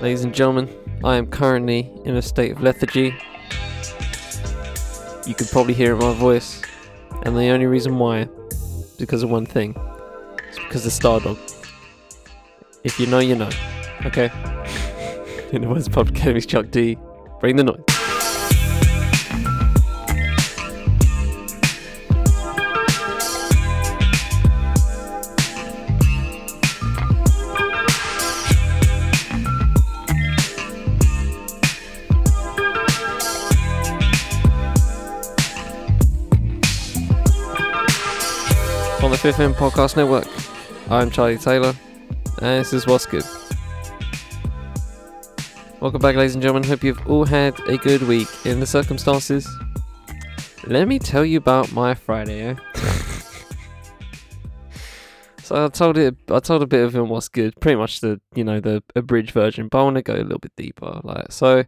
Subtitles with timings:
[0.00, 0.68] Ladies and gentlemen,
[1.02, 3.16] I am currently in a state of lethargy.
[5.26, 6.62] You could probably hear it in my voice,
[7.24, 9.74] and the only reason why is because of one thing.
[10.48, 11.36] It's because of Stardog.
[12.84, 13.50] If you know, you know.
[14.06, 14.26] Okay?
[15.52, 16.96] in the words of Public Enemy's Chuck D,
[17.40, 17.97] bring the noise.
[39.28, 40.26] The Podcast Network.
[40.90, 41.74] I'm Charlie Taylor,
[42.40, 43.24] and this is What's Good.
[45.80, 46.66] Welcome back, ladies and gentlemen.
[46.66, 49.46] Hope you've all had a good week in the circumstances.
[50.64, 52.40] Let me tell you about my Friday.
[52.40, 52.54] Eh?
[55.42, 56.16] so I told it.
[56.30, 57.54] I told a bit of him what's good.
[57.60, 60.38] Pretty much the you know the abridged version, but I want to go a little
[60.38, 61.02] bit deeper.
[61.04, 61.64] Like so.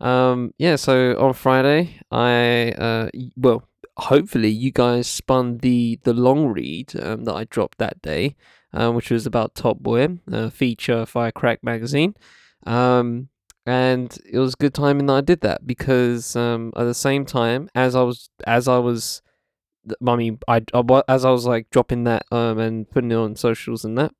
[0.00, 6.46] Um, yeah, so on Friday, I uh, well, hopefully you guys spun the the long
[6.46, 8.36] read um, that I dropped that day,
[8.72, 12.14] uh, which was about Top Boy, uh, feature Firecrack magazine.
[12.66, 13.28] Um,
[13.64, 17.24] and it was a good timing that I did that because um, at the same
[17.24, 19.22] time as I was as I was,
[20.06, 20.62] I mean, I,
[21.08, 24.12] as I was like dropping that um and putting it on socials and that,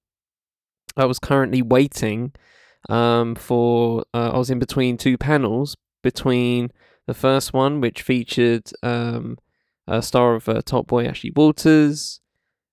[0.96, 2.32] I was currently waiting
[2.88, 6.72] um for uh, I was in between two panels between
[7.06, 9.38] the first one which featured um
[10.00, 12.20] star of uh, Top Boy Ashley Walters,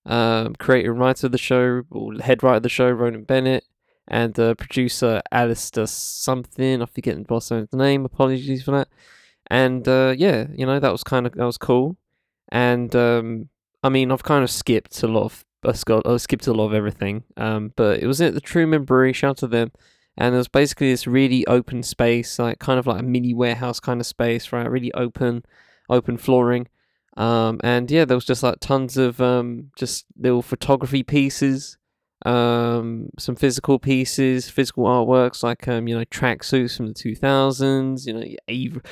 [0.06, 3.64] um, creator and writer of the show, or head writer of the show Ronan Bennett,
[4.08, 6.82] and uh, producer Alistair something.
[6.82, 8.04] I forget the boss name.
[8.04, 8.88] Apologies for that.
[9.48, 11.96] And uh, yeah, you know that was kind of that was cool.
[12.52, 13.48] And um,
[13.82, 17.24] I mean, I've kind of skipped a lot of I skipped a lot of everything.
[17.36, 19.12] Um, but it was at the Truman Brewery.
[19.12, 19.72] Shout out to them.
[20.16, 23.80] And it was basically this really open space, like kind of like a mini warehouse
[23.80, 24.70] kind of space, right?
[24.70, 25.44] Really open,
[25.88, 26.68] open flooring.
[27.16, 31.76] Um, and yeah, there was just like tons of um, just little photography pieces,
[32.24, 38.06] um, some physical pieces, physical artworks like um, you know tracksuits from the two thousands,
[38.06, 38.82] you know, Av-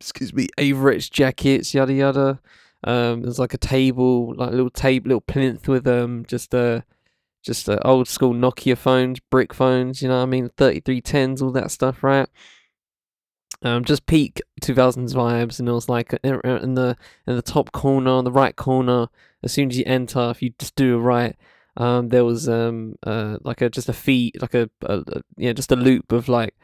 [0.00, 2.40] excuse me, Avirex jackets, yada yada.
[2.84, 6.82] Um, there's like a table, like a little table, little plinth with um just uh
[7.42, 11.00] just uh, old school Nokia phones, brick phones, you know what I mean, thirty three
[11.00, 12.28] tens, all that stuff, right?
[13.62, 16.96] Um, just peak 2000s vibes, and it was like uh, in the
[17.26, 19.08] in the top corner, on the right corner.
[19.42, 21.36] As soon as you enter, if you just do right,
[21.76, 25.52] um, there was um uh like a just a feed, like a, a, a yeah,
[25.52, 26.54] just a loop of like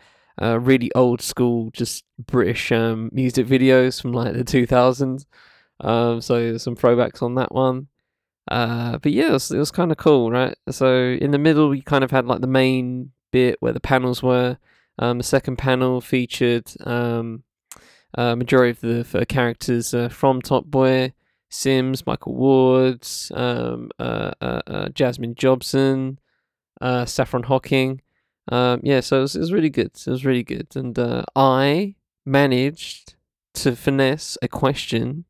[0.41, 5.25] uh really old school, just British um music videos from like the 2000s.
[5.81, 7.89] Um, so some throwbacks on that one.
[8.51, 10.57] Uh, but yeah, it was, it was kind of cool, right?
[10.71, 14.23] So in the middle, you kind of had like the main bit where the panels
[14.23, 14.59] were.
[14.99, 17.45] Um, the second panel featured um,
[18.15, 21.13] a majority of the characters uh, from Top Boy,
[21.51, 26.19] Simz, Michael Wards, um, uh, uh, uh Jasmine Jobson,
[26.81, 28.03] uh, Saffron Hocking.
[28.51, 29.93] Um, yeah, so it was, it was, really good.
[29.95, 33.15] It was really good, and uh, I managed
[33.55, 35.27] to finesse a question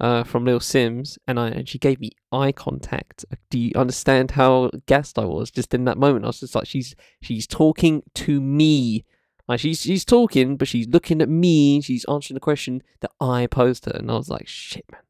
[0.00, 3.24] uh, from Lil Simz, and I and she gave me eye contact.
[3.50, 6.24] Do you understand how gassed I was just in that moment?
[6.24, 9.04] I was just like, she's she's talking to me,
[9.48, 11.80] like she's she's talking, but she's looking at me.
[11.80, 15.02] She's answering the question that I posed her, and I was like, shit, man,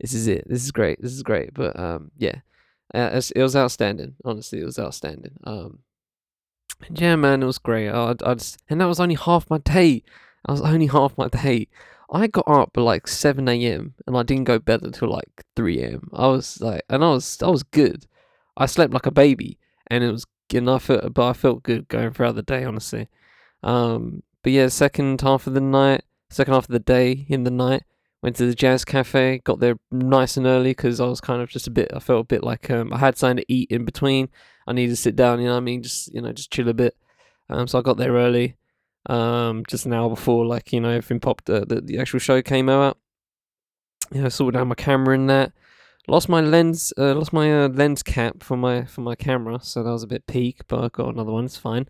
[0.00, 0.44] this is it.
[0.48, 1.00] This is great.
[1.00, 1.54] This is great.
[1.54, 2.40] But um, yeah,
[2.94, 4.16] uh, it was outstanding.
[4.24, 5.38] Honestly, it was outstanding.
[5.44, 5.80] Um,
[6.90, 7.88] yeah, man, it was great.
[7.88, 10.02] I, I just, and that was only half my day.
[10.46, 11.68] I was only half my day.
[12.12, 13.94] I got up at like 7 a.m.
[14.06, 16.10] and I didn't go bed until like 3 a.m.
[16.12, 18.06] I was like, and I was, I was good.
[18.56, 21.88] I slept like a baby, and it was, and I felt, but I felt good
[21.88, 23.08] going throughout the day, honestly.
[23.62, 27.50] Um, but yeah, second half of the night, second half of the day in the
[27.50, 27.84] night,
[28.20, 29.38] went to the jazz cafe.
[29.38, 31.90] Got there nice and early because I was kind of just a bit.
[31.94, 34.28] I felt a bit like um, I had something to eat in between.
[34.66, 35.40] I needed to sit down.
[35.40, 35.82] You know what I mean?
[35.82, 36.94] Just you know, just chill a bit.
[37.48, 38.56] Um, so I got there early
[39.06, 41.48] um, just an hour before, like you know, everything popped.
[41.48, 42.98] Uh, the the actual show came out.
[44.12, 45.52] You know, sorted out my camera in that.
[46.08, 49.82] Lost my lens, uh, lost my uh, lens cap for my for my camera, so
[49.82, 50.62] that was a bit peak.
[50.68, 51.44] But I got another one.
[51.44, 51.88] It's fine.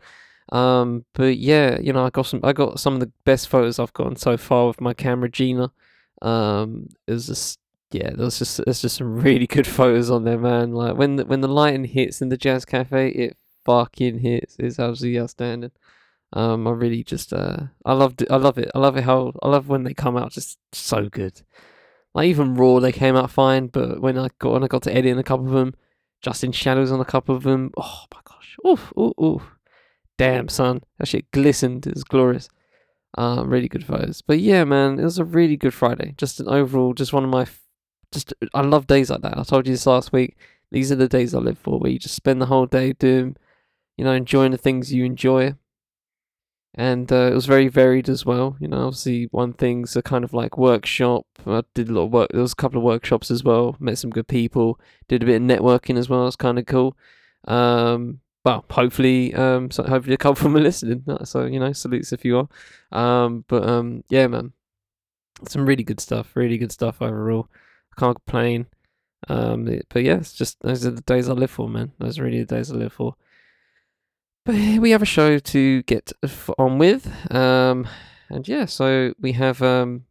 [0.51, 2.41] Um, but yeah, you know, I got some.
[2.43, 5.73] I got some of the best photos I've gotten so far with my camera, Gina.
[6.21, 7.59] Um, it was just
[7.91, 10.73] yeah, there's just there's just some really good photos on there, man.
[10.73, 14.57] Like when the, when the lighting hits in the jazz cafe, it fucking hits.
[14.59, 15.73] It's absolutely outstanding.
[16.35, 18.31] Um, I really just uh, I loved it.
[18.31, 18.71] I love it.
[18.75, 21.43] I love it how I love when they come out just so good.
[22.15, 24.93] Like even Raw, they came out fine, but when I got when I got to
[24.93, 25.75] edit in a couple of them,
[26.23, 29.43] just in shadows on a couple of them, oh my gosh, oof, oof, oof,
[30.19, 31.87] damn, son, that shit glistened.
[31.87, 32.49] It was glorious.
[33.19, 34.23] Um, really good photos.
[34.23, 36.15] But yeah, man, it was a really good Friday.
[36.17, 37.63] Just an overall, just one of my, f-
[38.11, 39.37] just I love days like that.
[39.37, 40.37] I told you this last week.
[40.71, 43.37] These are the days I live for, where you just spend the whole day doing,
[43.99, 45.55] you know, enjoying the things you enjoy.
[46.75, 48.57] And uh, it was very varied as well.
[48.59, 51.27] You know, obviously one thing's a kind of like workshop.
[51.47, 52.31] I did a lot of work.
[52.33, 53.77] There was a couple of workshops as well.
[53.79, 54.81] Met some good people.
[55.07, 56.27] Did a bit of networking as well.
[56.27, 56.97] It's kind of cool.
[57.47, 61.05] Um, well, hopefully, um, so hopefully a couple from listening.
[61.25, 62.49] So you know, salutes if you are.
[62.99, 64.53] Um, but um, yeah, man,
[65.49, 66.35] some really good stuff.
[66.35, 67.49] Really good stuff overall.
[67.97, 68.67] I can't complain.
[69.29, 71.93] Um, but yeah, it's just those are the days I live for, man.
[71.99, 73.15] Those are really the days I live for.
[74.45, 76.13] But we have a show to get
[76.59, 77.07] on with.
[77.33, 77.87] Um,
[78.29, 80.05] and yeah, so we have um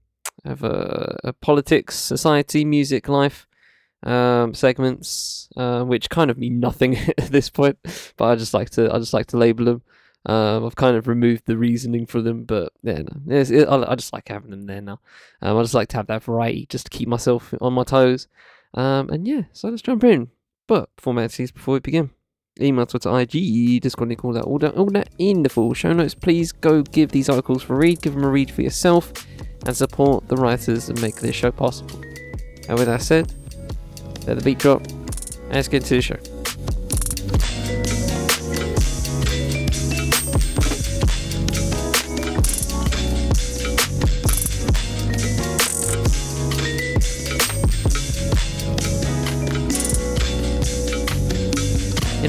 [0.46, 3.48] have a, a politics, society, music, life
[4.04, 7.78] um segments, uh, which kind of mean nothing at this point.
[8.16, 9.82] But I just like to I just like to label them.
[10.26, 13.96] Um, I've kind of removed the reasoning for them, but yeah, no, it, I, I
[13.96, 15.00] just like having them there now.
[15.42, 18.28] Um, I just like to have that variety, just to keep myself on my toes.
[18.76, 20.30] Um, and yeah, so let's jump in.
[20.68, 22.12] But formalities before we begin.
[22.60, 25.94] Email, Twitter, IG, Discord, link, all that, all that, all that in the full show
[25.94, 26.14] notes.
[26.14, 29.14] Please go give these articles for a read, give them a read for yourself,
[29.66, 32.02] and support the writers and make this show possible.
[32.68, 33.34] And with that said,
[34.28, 36.41] let the beat drop, and let's get into the show.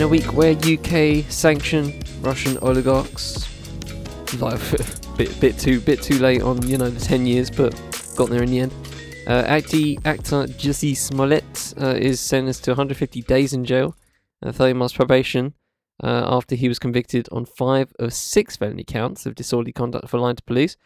[0.02, 3.48] In a week where UK sanction Russian oligarchs,
[4.40, 4.58] like
[5.16, 7.72] bit bit too bit too late on you know the ten years, but
[8.16, 8.74] got there in the end.
[9.28, 13.94] Uh, actor Jussie Smollett uh, is sentenced to 150 days in jail
[14.42, 15.54] and 30 months probation
[16.02, 20.18] uh, after he was convicted on five of six felony counts of disorderly conduct for
[20.18, 20.76] lying to police.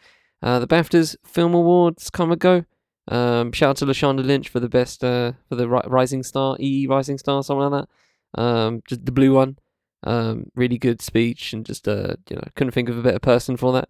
[0.43, 2.65] Uh, the BAFTAs Film Awards come and go.
[3.07, 6.55] Um, shout out to Lashana Lynch for the best uh, for the ri- Rising Star,
[6.59, 7.89] EE Rising Star, something like that.
[8.37, 9.57] Um, just the blue one.
[10.03, 13.57] Um, really good speech and just uh, you know, couldn't think of a better person
[13.57, 13.89] for that.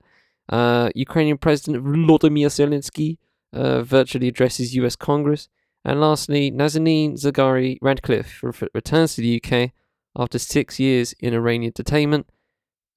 [0.49, 3.17] Uh, Ukrainian President Volodymyr Zelensky
[3.53, 4.95] uh, virtually addresses U.S.
[4.95, 5.49] Congress,
[5.83, 9.71] and lastly, Nazanin Zaghari Ratcliffe re- returns to the UK
[10.17, 12.25] after six years in Iranian detainment.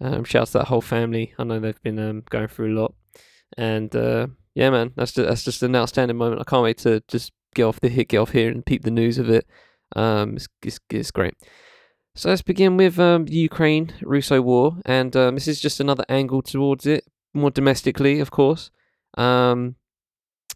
[0.01, 1.35] Um, shouts to that whole family.
[1.39, 2.95] I know they've been um, going through a lot,
[3.59, 6.41] and uh, yeah, man, that's just, that's just an outstanding moment.
[6.41, 8.91] I can't wait to just get off the hit, get off here, and peep the
[8.91, 9.47] news of it.
[9.97, 11.35] Um, it's, it's, it's great.
[12.15, 16.43] So let's begin with um, Ukraine Russo war, and um, this is just another angle
[16.43, 18.71] towards it, more domestically, of course.
[19.17, 19.77] Um,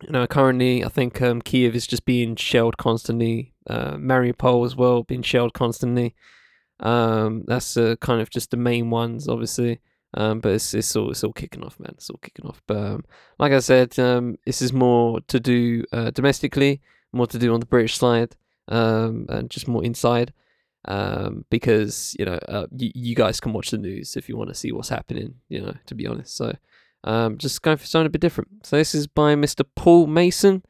[0.02, 3.52] you know, currently I think um, Kiev is just being shelled constantly.
[3.68, 6.14] Uh, Mariupol as well, being shelled constantly.
[6.80, 9.80] Um, that's uh, kind of just the main ones, obviously.
[10.16, 11.94] Um, but it's it's all it's all kicking off, man.
[11.96, 12.62] It's all kicking off.
[12.66, 13.04] But um,
[13.38, 16.80] like I said, um, this is more to do uh, domestically,
[17.12, 18.36] more to do on the British side,
[18.68, 20.32] um, and just more inside.
[20.86, 24.50] Um, because you know, uh, y- you guys can watch the news if you want
[24.50, 25.36] to see what's happening.
[25.48, 26.36] You know, to be honest.
[26.36, 26.54] So,
[27.04, 28.66] um, just going for something a bit different.
[28.66, 29.64] So this is by Mr.
[29.74, 30.62] Paul Mason,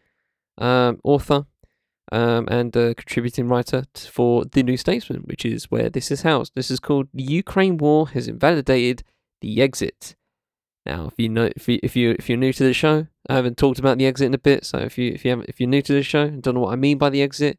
[0.58, 1.46] um, author,
[2.12, 6.52] um, and contributing writer t- for the New Statesman, which is where this is housed.
[6.54, 9.02] This is called "The Ukraine War Has Invalidated
[9.40, 10.14] the Exit."
[10.86, 13.34] Now, if you know, if you if you if you're new to the show, I
[13.34, 14.64] haven't talked about the exit in a bit.
[14.66, 16.60] So if you if you haven't if you're new to the show and don't know
[16.60, 17.58] what I mean by the exit,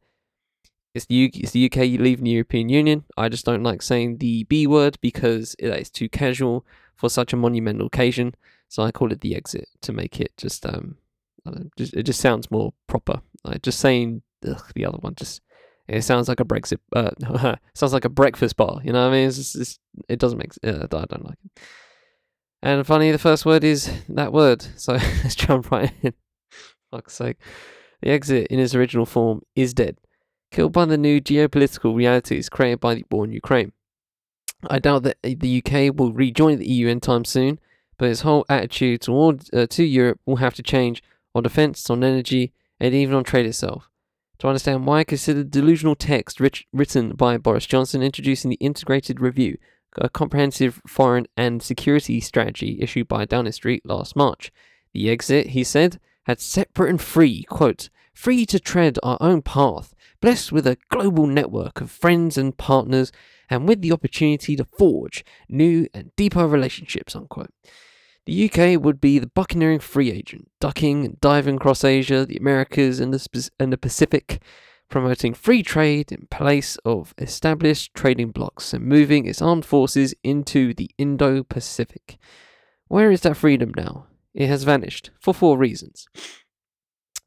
[0.96, 3.04] it's the U- it's the UK leaving the European Union.
[3.16, 7.34] I just don't like saying the B word because it is too casual for such
[7.34, 8.34] a monumental occasion.
[8.70, 10.98] So I call it the exit to make it just um,
[11.46, 13.22] know, just, it just sounds more proper.
[13.44, 15.42] Like just saying ugh, the other one just
[15.88, 16.80] it sounds like a Brexit.
[16.96, 18.80] Uh, sounds like a breakfast bar.
[18.84, 19.28] You know what I mean?
[19.28, 20.54] It's just, it's, it doesn't make.
[20.64, 21.62] Uh, I don't like it.
[22.64, 24.66] And funny, the first word is that word.
[24.78, 26.14] So let's jump right in.
[26.92, 27.38] Fuck's sake.
[28.02, 29.98] The exit in its original form is dead,
[30.52, 33.72] killed by the new geopolitical realities created by the war in Ukraine.
[34.70, 37.60] I doubt that the UK will rejoin the EU anytime soon,
[37.98, 42.04] but its whole attitude toward uh, to Europe will have to change on defence, on
[42.04, 43.90] energy, and even on trade itself.
[44.40, 49.22] To understand why, consider the delusional text writ- written by Boris Johnson introducing the Integrated
[49.22, 49.58] Review,
[49.98, 54.52] a comprehensive foreign and security strategy issued by Downing Street last March.
[54.94, 59.94] The exit, he said, had set Britain free, quote, free to tread our own path,
[60.22, 63.12] blessed with a global network of friends and partners,
[63.50, 67.54] and with the opportunity to forge new and deeper relationships, unquote.
[68.26, 73.00] The UK would be the buccaneering free agent, ducking and diving across Asia, the Americas,
[73.00, 74.42] and the, and the Pacific,
[74.90, 80.74] promoting free trade in place of established trading blocs and moving its armed forces into
[80.74, 82.18] the Indo Pacific.
[82.88, 84.08] Where is that freedom now?
[84.34, 86.08] It has vanished for four reasons.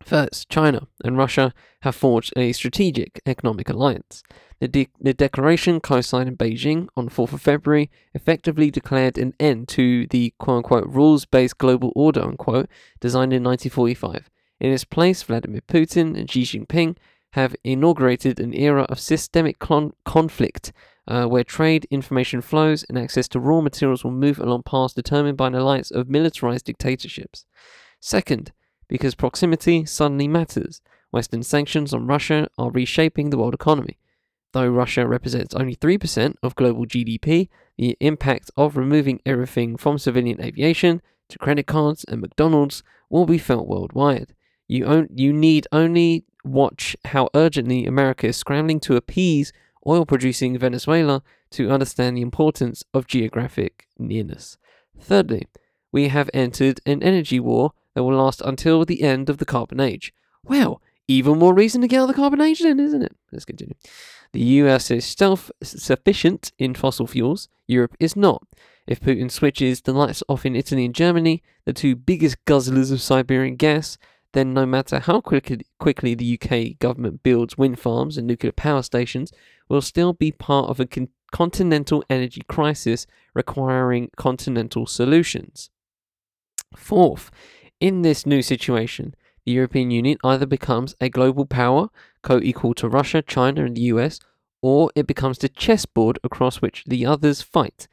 [0.03, 1.53] First, China and Russia
[1.83, 4.23] have forged a strategic economic alliance.
[4.61, 9.35] The, de- the declaration, co signed in Beijing on 4th of February, effectively declared an
[9.39, 12.69] end to the quote unquote rules based global order unquote,
[13.01, 14.31] designed in 1945.
[14.61, 16.97] In its place, Vladimir Putin and Xi Jinping
[17.33, 20.73] have inaugurated an era of systemic con- conflict
[21.07, 25.37] uh, where trade, information flows, and access to raw materials will move along paths determined
[25.37, 27.45] by an alliance of militarized dictatorships.
[28.01, 28.53] Second,
[28.89, 30.81] because proximity suddenly matters,
[31.11, 33.99] Western sanctions on Russia are reshaping the world economy.
[34.53, 40.43] Though Russia represents only 3% of global GDP, the impact of removing everything from civilian
[40.43, 44.35] aviation to credit cards and McDonald's will be felt worldwide.
[44.67, 49.53] You, on- you need only watch how urgently America is scrambling to appease
[49.87, 54.59] oil producing Venezuela to understand the importance of geographic nearness.
[55.01, 55.47] Thirdly,
[55.93, 59.81] we have entered an energy war that will last until the end of the carbon
[59.81, 60.15] age.
[60.45, 63.17] Well, even more reason to get out of the carbon age then, isn't it?
[63.33, 63.75] Let's continue.
[64.33, 68.47] The US is self sufficient in fossil fuels, Europe is not.
[68.87, 73.03] If Putin switches the lights off in Italy and Germany, the two biggest guzzlers of
[73.03, 73.99] Siberian gas,
[74.33, 78.83] then no matter how quickly, quickly the UK government builds wind farms and nuclear power
[78.83, 79.33] stations,
[79.69, 85.71] will still be part of a con- continental energy crisis requiring continental solutions.
[86.77, 87.31] Fourth,
[87.81, 91.89] in this new situation, the European Union either becomes a global power,
[92.23, 94.21] co equal to Russia, China, and the US,
[94.61, 97.89] or it becomes the chessboard across which the others fight.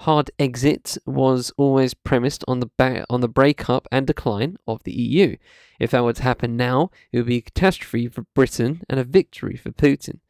[0.00, 4.92] Hard exit was always premised on the ba- on the breakup and decline of the
[4.92, 5.36] EU.
[5.80, 9.04] If that were to happen now, it would be a catastrophe for Britain and a
[9.04, 10.20] victory for Putin.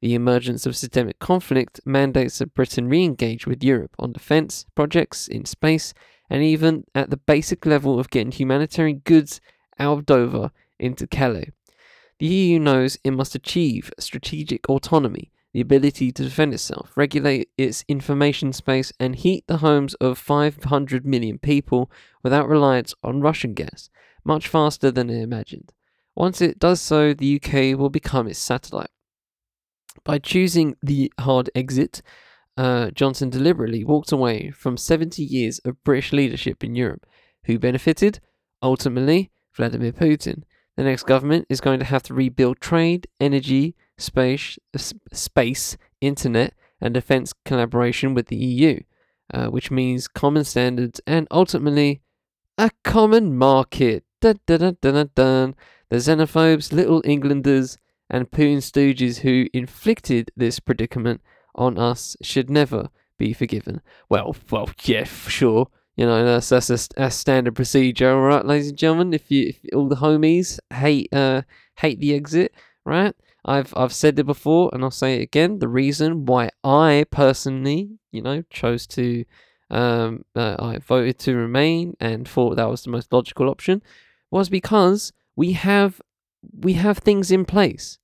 [0.00, 5.28] The emergence of systemic conflict mandates that Britain re engage with Europe on defence projects
[5.28, 5.92] in space
[6.30, 9.40] and even at the basic level of getting humanitarian goods
[9.78, 11.50] out of Dover into Calais.
[12.20, 17.84] The EU knows it must achieve strategic autonomy, the ability to defend itself, regulate its
[17.88, 21.90] information space, and heat the homes of 500 million people
[22.22, 23.90] without reliance on Russian gas,
[24.24, 25.72] much faster than it imagined.
[26.14, 28.90] Once it does so, the UK will become its satellite.
[30.04, 32.02] By choosing the hard exit,
[32.56, 37.06] uh, Johnson deliberately walked away from 70 years of British leadership in Europe.
[37.44, 38.20] Who benefited?
[38.62, 40.42] Ultimately, Vladimir Putin.
[40.76, 46.94] The next government is going to have to rebuild trade, energy, space, space internet, and
[46.94, 48.80] defense collaboration with the EU,
[49.32, 52.00] uh, which means common standards and ultimately
[52.56, 54.04] a common market.
[54.20, 55.54] Dun, dun, dun,
[55.88, 57.78] The xenophobes, little Englanders,
[58.10, 61.20] and Putin stooges who inflicted this predicament
[61.54, 63.80] on us should never be forgiven.
[64.08, 65.68] Well, well, yeah, sure.
[65.96, 69.12] You know, that's that's a, a standard procedure, all right, ladies and gentlemen.
[69.12, 71.42] If you if all the homies hate uh
[71.76, 72.54] hate the exit,
[72.84, 73.14] right?
[73.44, 75.58] I've I've said it before, and I'll say it again.
[75.58, 79.24] The reason why I personally, you know, chose to
[79.70, 83.82] um uh, I voted to remain and thought that was the most logical option
[84.30, 86.00] was because we have
[86.58, 87.98] we have things in place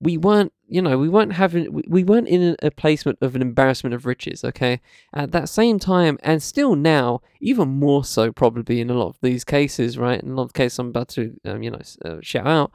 [0.00, 3.94] we weren't, you know, we weren't having, we weren't in a placement of an embarrassment
[3.94, 4.80] of riches, okay?
[5.12, 9.18] At that same time, and still now, even more so probably in a lot of
[9.20, 10.22] these cases, right?
[10.22, 12.72] In a lot of cases I'm about to, um, you know, uh, shout out,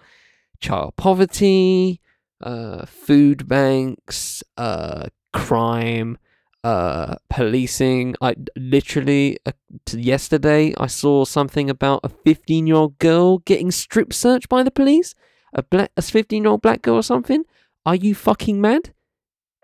[0.59, 1.99] child poverty,
[2.41, 6.17] uh, food banks, uh, crime,
[6.63, 8.15] uh, policing.
[8.21, 9.51] I literally uh,
[9.91, 14.71] yesterday I saw something about a 15 year old girl getting strip searched by the
[14.71, 15.13] police
[15.55, 17.45] a black a 15 year old black girl or something?
[17.85, 18.93] Are you fucking mad?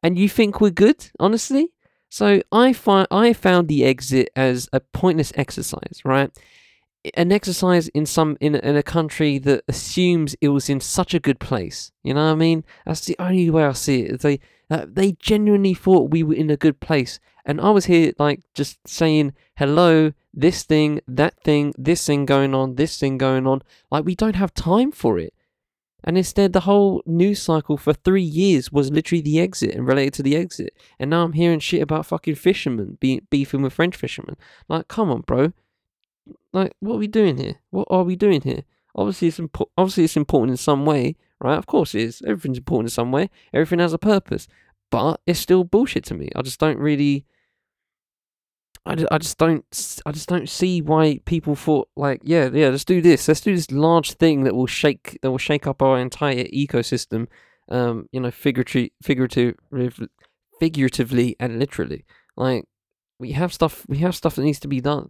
[0.02, 1.74] And you think we're good honestly?
[2.10, 6.32] So i find i found the exit as a pointless exercise right?
[7.16, 11.20] An exercise in some in, in a country that assumes it was in such a
[11.20, 12.64] good place you know what i mean?
[12.86, 16.50] That's the only way i see it they uh, they genuinely thought we were in
[16.50, 17.20] a good place.
[17.46, 22.54] And i was here like just saying hello this thing that thing this thing going
[22.56, 23.62] on this thing going on.
[23.92, 25.34] Like we don't have time for it
[26.04, 30.14] and instead, the whole news cycle for three years was literally the exit and related
[30.16, 30.76] to the exit.
[31.00, 34.36] And now I'm hearing shit about fucking fishermen be- beefing with French fishermen.
[34.68, 35.54] Like, come on, bro.
[36.54, 37.56] Like, what are we doing here?
[37.70, 38.64] What are we doing here?
[38.96, 41.58] Obviously, it's impo- obviously it's important in some way, right?
[41.58, 42.22] Of course it is.
[42.26, 43.30] Everything's important in some way.
[43.54, 44.48] Everything has a purpose.
[44.90, 46.30] But it's still bullshit to me.
[46.36, 47.26] I just don't really.
[48.86, 49.64] I, ju- I just don't
[50.06, 53.56] I just don't see why people thought like yeah yeah let's do this let's do
[53.56, 57.28] this large thing that will shake that will shake up our entire ecosystem
[57.70, 59.56] um you know figuratively figurative
[60.62, 62.06] figuratively and literally.
[62.38, 62.66] Like
[63.20, 65.10] we have stuff we have stuff that needs to be done.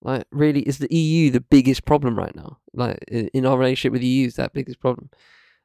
[0.00, 2.58] Like really is the EU the biggest problem right now?
[2.72, 5.10] Like in our relationship with the EU is that biggest problem.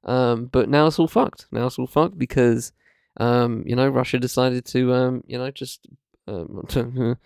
[0.04, 1.48] Um but now it's all fucked.
[1.52, 2.74] Now it's all fucked because
[3.18, 5.88] um you know Russia decided to um you know just
[6.28, 6.66] um,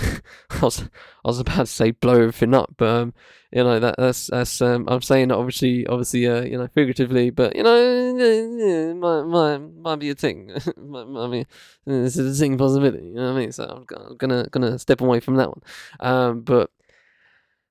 [0.00, 3.14] I was I was about to say blow everything up, but um,
[3.50, 7.56] you know that that's that's um, I'm saying obviously obviously uh, you know figuratively, but
[7.56, 10.50] you know might might might be a thing.
[10.76, 11.46] might, I mean,
[11.86, 13.06] this is a thing possibility.
[13.06, 13.52] You know what I mean?
[13.52, 13.84] So I'm
[14.16, 15.62] gonna gonna, step away from that one.
[16.00, 16.70] Um, but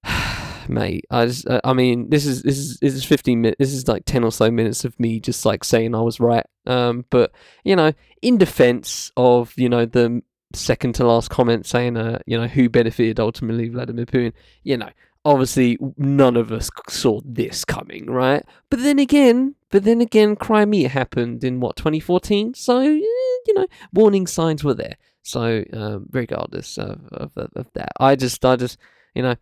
[0.67, 3.59] mate, I just I mean this is this is this is 15 minutes.
[3.59, 6.45] This is like 10 or so minutes of me just like saying I was right.
[6.65, 7.31] Um, but
[7.63, 7.93] you know,
[8.23, 10.23] in defense of you know the
[10.55, 14.89] second to last comment saying, uh, you know, who benefited ultimately Vladimir Putin, you know,
[15.25, 18.43] obviously none of us saw this coming, right?
[18.69, 24.27] But then again, but then again, Crimea happened in what 2014, so you know, warning
[24.27, 24.97] signs were there.
[25.23, 28.77] So um, regardless of, of, of that, I just, I just,
[29.13, 29.35] you know,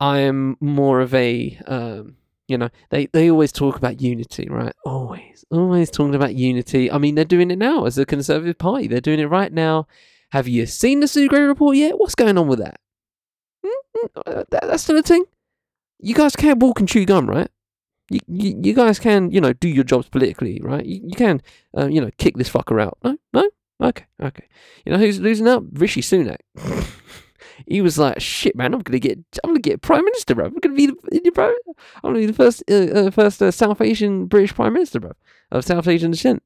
[0.00, 2.16] I am more of a, um,
[2.46, 4.74] you know, they, they always talk about unity, right?
[4.84, 6.90] Always, always talking about unity.
[6.90, 8.86] I mean, they're doing it now as a Conservative Party.
[8.86, 9.86] They're doing it right now.
[10.32, 11.98] Have you seen the Sue Gray report yet?
[11.98, 12.80] What's going on with that?
[13.64, 13.80] Hmm?
[13.96, 15.24] Hmm, uh, that that's still a thing.
[16.00, 17.50] You guys can't walk and chew gum, right?
[18.10, 20.84] You, you, you guys can, you know, do your jobs politically, right?
[20.84, 21.42] You, you can,
[21.76, 22.98] uh, you know, kick this fucker out.
[23.04, 23.50] No, no,
[23.82, 24.48] okay, okay.
[24.84, 25.64] You know who's losing out?
[25.72, 26.38] Rishi Sunak.
[27.66, 30.46] he was like, "Shit, man, I'm gonna get, I'm gonna get prime minister, bro.
[30.46, 31.52] I'm gonna be the, bro.
[32.02, 35.12] I'm gonna be the first, uh, uh, first uh, South Asian British prime minister, bro,
[35.50, 36.42] of South Asian descent.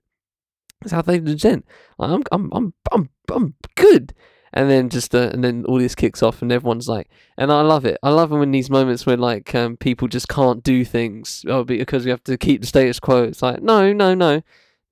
[0.89, 1.67] South Asian descent.
[1.99, 4.15] Like, I'm, I'm, I'm, I'm, I'm good."
[4.55, 7.09] And then just, uh, and then all this kicks off, and everyone's like,
[7.39, 7.99] and I love it.
[8.03, 12.05] I love when these moments where like um, people just can't do things oh, because
[12.05, 13.25] we have to keep the status quo.
[13.25, 14.43] It's like, no, no, no.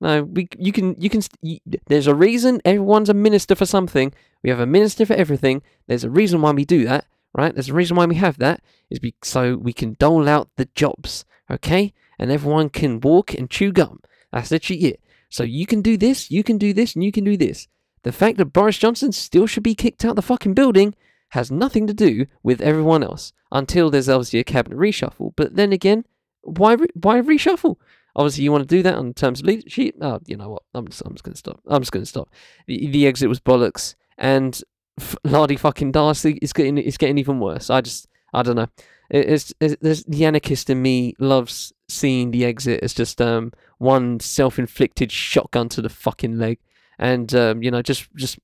[0.01, 4.11] No, we you can you can you, there's a reason everyone's a minister for something.
[4.41, 5.61] We have a minister for everything.
[5.85, 7.53] There's a reason why we do that, right?
[7.53, 10.67] There's a reason why we have that is be, so we can dole out the
[10.73, 11.93] jobs, okay?
[12.17, 14.01] And everyone can walk and chew gum.
[14.33, 15.00] That's literally it.
[15.31, 17.67] So you can do this, you can do this, and you can do this.
[18.03, 20.93] The fact that Boris Johnson still should be kicked out the fucking building
[21.29, 25.31] has nothing to do with everyone else until there's obviously a cabinet reshuffle.
[25.37, 26.05] But then again,
[26.41, 27.77] why re- why reshuffle?
[28.15, 29.95] Obviously, you want to do that on terms of leadership.
[30.01, 30.63] Oh, you know what?
[30.73, 31.61] I'm just, I'm just going to stop.
[31.67, 32.29] I'm just going to stop.
[32.67, 34.61] The, the exit was bollocks, and
[34.99, 37.69] f- Lardy fucking Darcy is getting is getting even worse.
[37.69, 38.67] I just, I don't know.
[39.11, 44.19] It, it's, it's the anarchist in me loves seeing the exit as just um one
[44.19, 46.57] self-inflicted shotgun to the fucking leg,
[46.97, 48.39] and um you know just just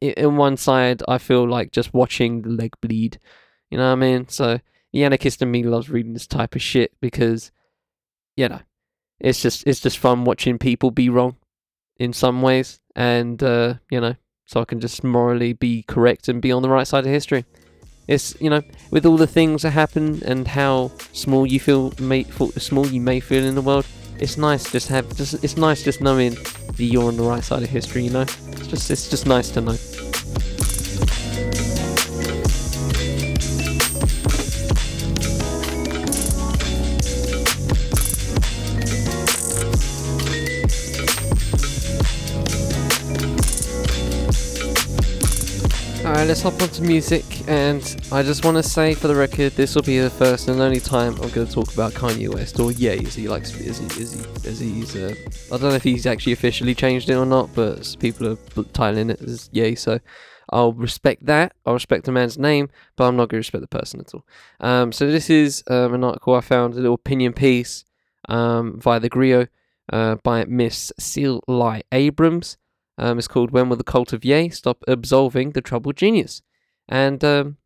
[0.00, 3.18] in one side I feel like just watching the leg bleed.
[3.70, 4.28] You know what I mean?
[4.28, 4.60] So
[4.92, 7.52] the anarchist in me loves reading this type of shit because,
[8.36, 8.60] you know,
[9.20, 11.36] it's just it's just fun watching people be wrong
[11.98, 14.14] in some ways, and uh, you know,
[14.46, 17.44] so I can just morally be correct and be on the right side of history.
[18.08, 22.24] It's you know, with all the things that happen and how small you feel, may
[22.24, 23.86] small you may feel in the world.
[24.18, 27.62] It's nice just have just it's nice just knowing that you're on the right side
[27.62, 28.04] of history.
[28.04, 29.76] You know, it's just it's just nice to know.
[46.28, 49.74] Let's hop on to music, and I just want to say for the record, this
[49.74, 52.70] will be the first and only time I'm going to talk about Kanye West, or
[52.70, 55.14] Ye, as he likes, as he, as he, as he's, uh,
[55.46, 59.10] I don't know if he's actually officially changed it or not, but people are titling
[59.10, 60.00] it as Ye, so
[60.50, 63.78] I'll respect that, I'll respect the man's name, but I'm not going to respect the
[63.78, 64.26] person at all.
[64.60, 67.86] Um, so this is um, an article I found, a little opinion piece
[68.28, 69.46] um, via the Grio
[69.90, 72.58] uh, by Miss Sil Lai Abrams.
[72.98, 76.42] Um, it's called When Will the Cult of Ye Stop Absolving the Troubled Genius?
[76.88, 77.56] And um,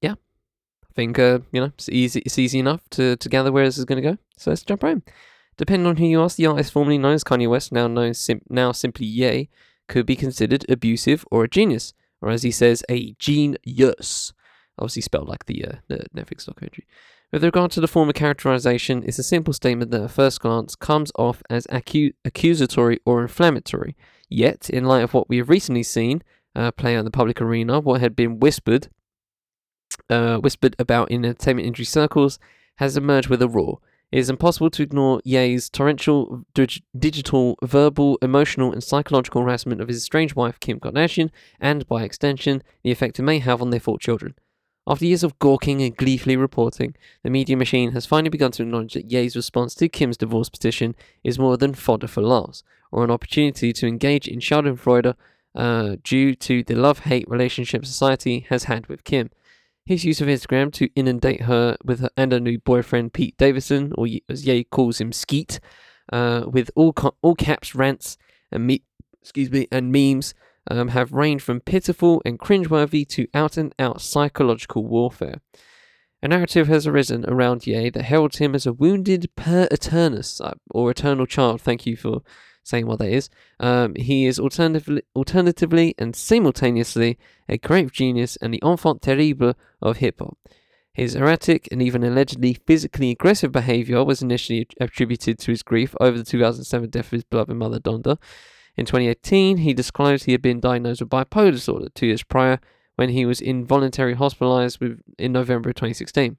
[0.00, 2.20] yeah, I think uh, you know it's easy.
[2.24, 4.18] It's easy enough to, to gather where this is going to go.
[4.38, 5.02] So let's jump right in.
[5.58, 8.42] Depending on who you ask, the artist formerly known as Kanye West, now known sim-
[8.48, 9.48] now simply Ye,
[9.88, 14.32] could be considered abusive or a genius, or as he says, a genius.
[14.78, 16.86] Obviously spelled like the uh, the Netflix documentary.
[17.32, 21.10] With regard to the former characterization, it's a simple statement that at first glance comes
[21.16, 23.96] off as acu- accusatory or inflammatory.
[24.28, 26.22] Yet, in light of what we have recently seen
[26.54, 28.88] uh, play out in the public arena, what had been whispered,
[30.08, 32.38] uh, whispered about in entertainment industry circles,
[32.76, 33.80] has emerged with a roar.
[34.12, 39.88] It is impossible to ignore Ye's torrential dig- digital, verbal, emotional, and psychological harassment of
[39.88, 43.80] his estranged wife, Kim Kardashian, and, by extension, the effect it may have on their
[43.80, 44.36] four children.
[44.88, 46.94] After years of gawking and gleefully reporting,
[47.24, 50.94] the media machine has finally begun to acknowledge that Ye's response to Kim's divorce petition
[51.24, 55.16] is more than fodder for laughs, or an opportunity to engage in schadenfreude
[55.56, 59.30] uh, due to the love-hate relationship society has had with Kim.
[59.84, 63.92] His use of Instagram to inundate her with her and her new boyfriend Pete Davidson,
[63.98, 65.58] or as Ye calls him, Skeet,
[66.12, 68.18] uh, with all all caps rants
[68.52, 68.84] and me-
[69.20, 70.34] excuse me and memes
[70.70, 75.40] um, have ranged from pitiful and cringeworthy to out and out psychological warfare.
[76.22, 80.54] A narrative has arisen around Ye that heralds him as a wounded puer aeternus, uh,
[80.70, 81.60] or eternal child.
[81.60, 82.22] Thank you for
[82.64, 83.30] saying what that is.
[83.60, 89.98] Um, he is alternatively, alternatively and simultaneously a creative genius and the enfant terrible of
[89.98, 90.36] hip hop.
[90.92, 96.16] His erratic and even allegedly physically aggressive behavior was initially attributed to his grief over
[96.16, 98.16] the 2007 death of his beloved mother, Donda.
[98.76, 102.60] In 2018, he disclosed he had been diagnosed with bipolar disorder two years prior
[102.96, 106.36] when he was involuntarily hospitalized with, in November of 2016.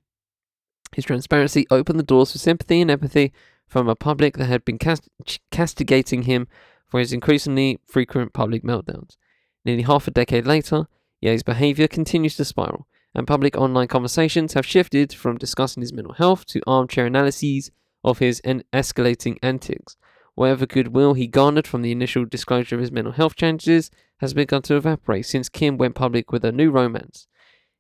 [0.95, 3.34] His transparency opened the doors for sympathy and empathy
[3.67, 5.10] from a public that had been cast-
[5.52, 6.47] castigating him
[6.88, 9.17] for his increasingly frequent public meltdowns.
[9.65, 10.88] Nearly half a decade later,
[11.19, 16.13] Ye's behavior continues to spiral, and public online conversations have shifted from discussing his mental
[16.13, 17.71] health to armchair analyses
[18.04, 19.97] of his en- escalating antics.
[20.38, 24.62] Whatever goodwill he garnered from the initial disclosure of his mental health challenges has begun
[24.62, 27.28] to evaporate since Kim went public with a new romance.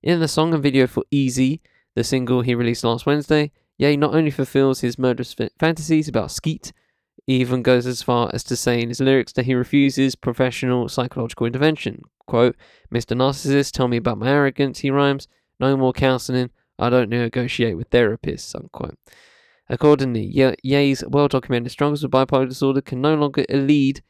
[0.01, 1.61] In the song and video for Easy,
[1.93, 6.73] the single he released last Wednesday, Ye not only fulfills his murderous fantasies about Skeet,
[7.27, 11.45] even goes as far as to say in his lyrics that he refuses professional psychological
[11.45, 12.01] intervention.
[12.25, 12.55] Quote,
[12.91, 13.15] Mr.
[13.15, 15.27] Narcissist, tell me about my arrogance, he rhymes.
[15.59, 16.49] No more counseling.
[16.79, 18.97] I don't negotiate with therapists, unquote.
[19.69, 24.01] Accordingly, Ye- Ye's well documented struggles with bipolar disorder can no longer lead,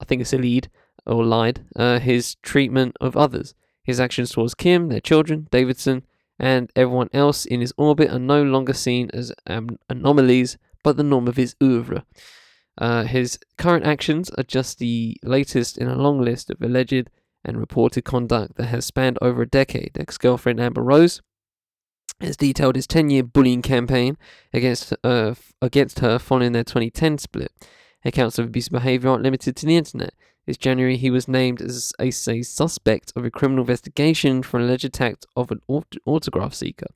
[0.00, 0.68] I think it's lead,
[1.06, 3.54] or lied, uh, his treatment of others.
[3.82, 6.04] His actions towards Kim, their children, Davidson,
[6.38, 11.02] and everyone else in his orbit are no longer seen as um, anomalies, but the
[11.02, 12.04] norm of his oeuvre.
[12.76, 17.08] Uh, his current actions are just the latest in a long list of alleged
[17.44, 19.92] and reported conduct that has spanned over a decade.
[19.98, 21.22] Ex girlfriend Amber Rose
[22.20, 24.16] has detailed his 10 year bullying campaign
[24.52, 27.52] against, uh, against her following their 2010 split.
[28.04, 30.14] Accounts of abusive behaviour aren't limited to the internet.
[30.46, 34.64] This January, he was named as a, a suspect of a criminal investigation for an
[34.64, 36.88] alleged attack of an aut- autograph seeker.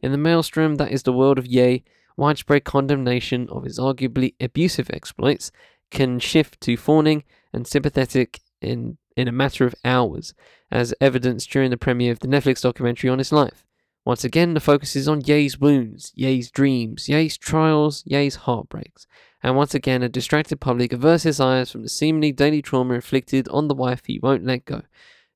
[0.00, 1.84] In the maelstrom that is the world of Ye,
[2.16, 5.52] widespread condemnation of his arguably abusive exploits
[5.90, 10.34] can shift to fawning and sympathetic in, in a matter of hours,
[10.70, 13.66] as evidenced during the premiere of the Netflix documentary on his life.
[14.04, 19.06] Once again, the focus is on Ye's wounds, Ye's dreams, Ye's trials, Ye's heartbreaks
[19.42, 23.48] and once again a distracted public averts his eyes from the seemingly daily trauma inflicted
[23.48, 24.82] on the wife he won't let go,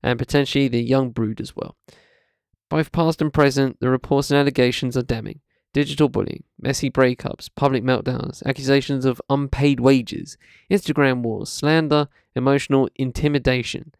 [0.03, 1.77] and potentially the young brood as well.
[2.69, 5.41] Both past and present, the reports and allegations are damning.
[5.73, 10.37] Digital bullying, messy breakups, public meltdowns, accusations of unpaid wages,
[10.71, 13.93] Instagram wars, slander, emotional intimidation.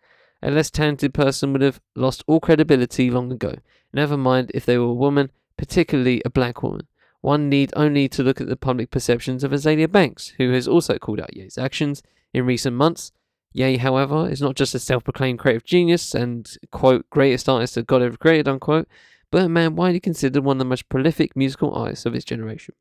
[0.45, 3.55] A less talented person would have lost all credibility long ago,
[3.95, 6.87] never mind if they were a woman, particularly a black woman.
[7.23, 10.99] One need only to look at the public perceptions of Azealia Banks, who has also
[10.99, 12.03] called out Ye's actions
[12.35, 13.11] in recent months.
[13.55, 17.87] Ye, however, is not just a self proclaimed creative genius and, quote, greatest artist that
[17.87, 18.87] God ever created, unquote,
[19.31, 22.75] but a man widely considered one of the most prolific musical artists of his generation.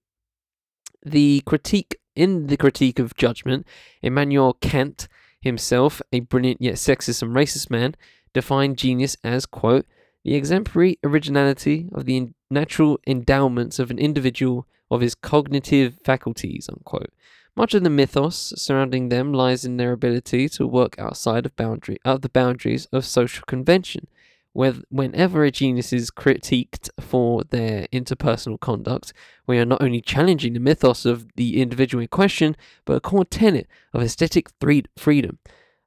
[1.05, 3.65] The critique, in the critique of judgment,
[4.01, 5.07] Immanuel Kant
[5.43, 7.95] himself, a brilliant yet sexist and racist man,
[8.33, 9.85] defined genius as, quote,
[10.23, 17.11] the exemplary originality of the natural endowments of an individual of his cognitive faculties, unquote.
[17.55, 21.97] Much of the mythos surrounding them lies in their ability to work outside of boundary
[22.03, 24.07] of the boundaries of social convention.
[24.53, 29.11] Whenever a genius is critiqued for their interpersonal conduct,
[29.47, 33.25] we are not only challenging the mythos of the individual in question, but a core
[33.25, 34.49] tenet of aesthetic
[34.95, 35.39] freedom.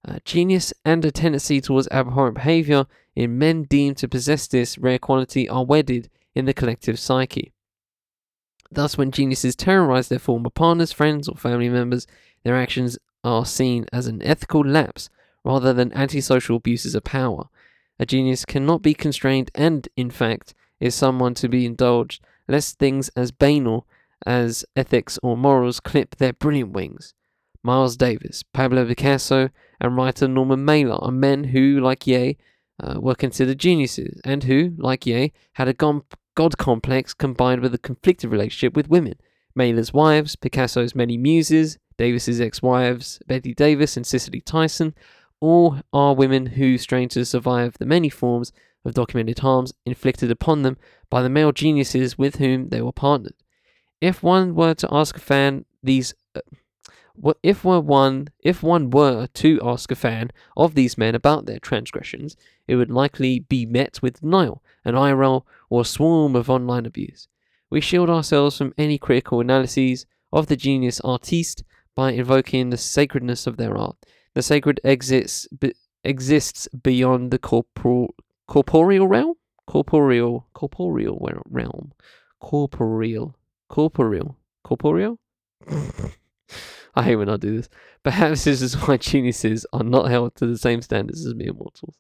[0.07, 4.99] Uh, genius and a tendency towards abhorrent behavior in men deemed to possess this rare
[4.99, 7.53] quality are wedded in the collective psyche.
[8.71, 12.07] Thus, when geniuses terrorize their former partners, friends, or family members,
[12.43, 15.09] their actions are seen as an ethical lapse
[15.45, 17.49] rather than antisocial abuses of power.
[17.99, 23.09] A genius cannot be constrained and, in fact, is someone to be indulged, lest things
[23.11, 23.87] as banal
[24.27, 27.15] as ethics or morals clip their brilliant wings.
[27.63, 32.37] Miles Davis, Pablo Picasso, and writer Norman Mailer are men who, like Ye,
[32.83, 37.79] uh, were considered geniuses, and who, like Ye, had a God complex combined with a
[37.79, 39.15] conflicted relationship with women.
[39.55, 44.95] Mailer's wives, Picasso's many muses, Davis's ex-wives, Betty Davis and Cicely Tyson,
[45.41, 48.53] all are women who strain to survive the many forms
[48.85, 50.77] of documented harms inflicted upon them
[51.11, 53.35] by the male geniuses with whom they were partnered.
[54.01, 56.41] If one were to ask a fan these uh,
[57.43, 61.59] if were one if one were to ask a fan of these men about their
[61.59, 62.37] transgressions,
[62.69, 67.29] it would likely be met with denial, an roll, or a swarm of online abuse.
[67.71, 73.47] We shield ourselves from any critical analyses of the genius artiste by invoking the sacredness
[73.47, 73.97] of their art.
[74.37, 75.73] The sacred exists be,
[76.05, 78.15] exists beyond the corporal
[78.47, 81.19] corporeal realm, corporeal corporeal
[81.49, 81.93] realm,
[82.39, 83.35] corporeal
[83.71, 85.19] corporeal corporeal.
[86.95, 87.71] I hate when I do this.
[88.03, 91.97] Perhaps this is why geniuses are not held to the same standards as mere mortals.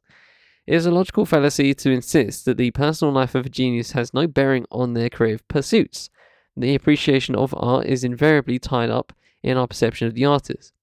[0.66, 4.12] It is a logical fallacy to insist that the personal life of a genius has
[4.12, 6.10] no bearing on their creative pursuits.
[6.54, 10.74] The appreciation of art is invariably tied up in our perception of the artist.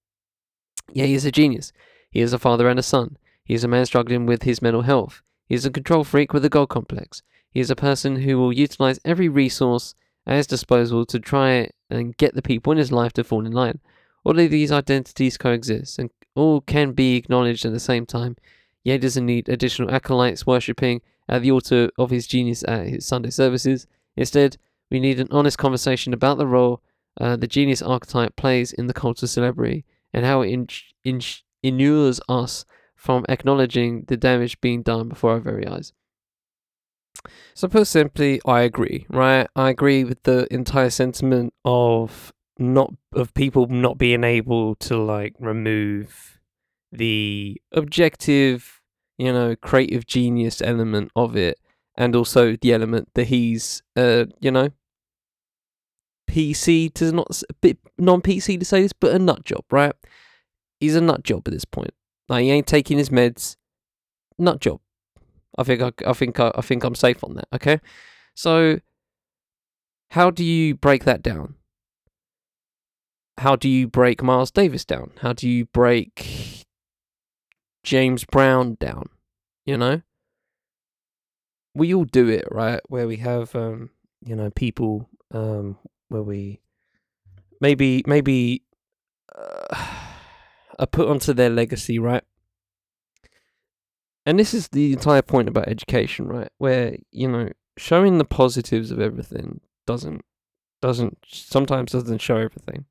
[0.91, 1.71] Yeah, he is a genius.
[2.11, 3.17] He is a father and a son.
[3.43, 5.21] He is a man struggling with his mental health.
[5.47, 7.21] He is a control freak with a god complex.
[7.51, 12.17] He is a person who will utilize every resource at his disposal to try and
[12.17, 13.79] get the people in his life to fall in line.
[14.23, 18.37] All of these identities coexist and all can be acknowledged at the same time.
[18.83, 23.29] Yet doesn't need additional acolytes worshipping at the altar of his genius at his Sunday
[23.29, 23.87] services.
[24.15, 24.57] Instead,
[24.89, 26.81] we need an honest conversation about the role
[27.19, 30.67] uh, the genius archetype plays in the cult of celebrity and how it in-
[31.03, 31.21] in-
[31.61, 35.93] inures us from acknowledging the damage being done before our very eyes.
[37.53, 39.47] So, put simply, I agree, right?
[39.55, 45.33] I agree with the entire sentiment of not of people not being able to like
[45.39, 46.39] remove
[46.91, 48.81] the objective,
[49.17, 51.59] you know, creative genius element of it,
[51.95, 54.69] and also the element that he's, uh, you know,
[56.29, 59.93] PC to not a bit non PC to say this, but a nut job, right?
[60.79, 61.93] He's a nut job at this point.
[62.29, 63.57] Like he ain't taking his meds.
[64.37, 64.79] Nut job.
[65.57, 67.47] I think I, I think I, I think I'm safe on that.
[67.53, 67.79] Okay,
[68.35, 68.79] so
[70.11, 71.55] how do you break that down?
[73.39, 75.11] How do you break Miles Davis down?
[75.21, 76.65] How do you break
[77.83, 79.09] James Brown down?
[79.65, 80.01] You know,
[81.75, 82.81] we all do it, right?
[82.87, 83.89] Where we have, um,
[84.25, 85.77] you know, people, um,
[86.13, 86.61] where we
[87.59, 88.61] maybe maybe
[89.35, 89.75] uh,
[90.79, 92.23] are put onto their legacy, right?
[94.25, 96.49] And this is the entire point about education, right?
[96.59, 100.21] Where you know showing the positives of everything doesn't
[100.81, 102.85] doesn't sometimes doesn't show everything.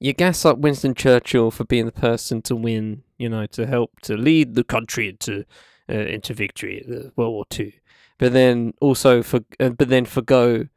[0.00, 4.00] You gas up Winston Churchill for being the person to win, you know, to help
[4.02, 5.44] to lead the country into
[5.88, 7.72] uh, into victory at World War Two,
[8.18, 10.68] but then also for uh, but then forgo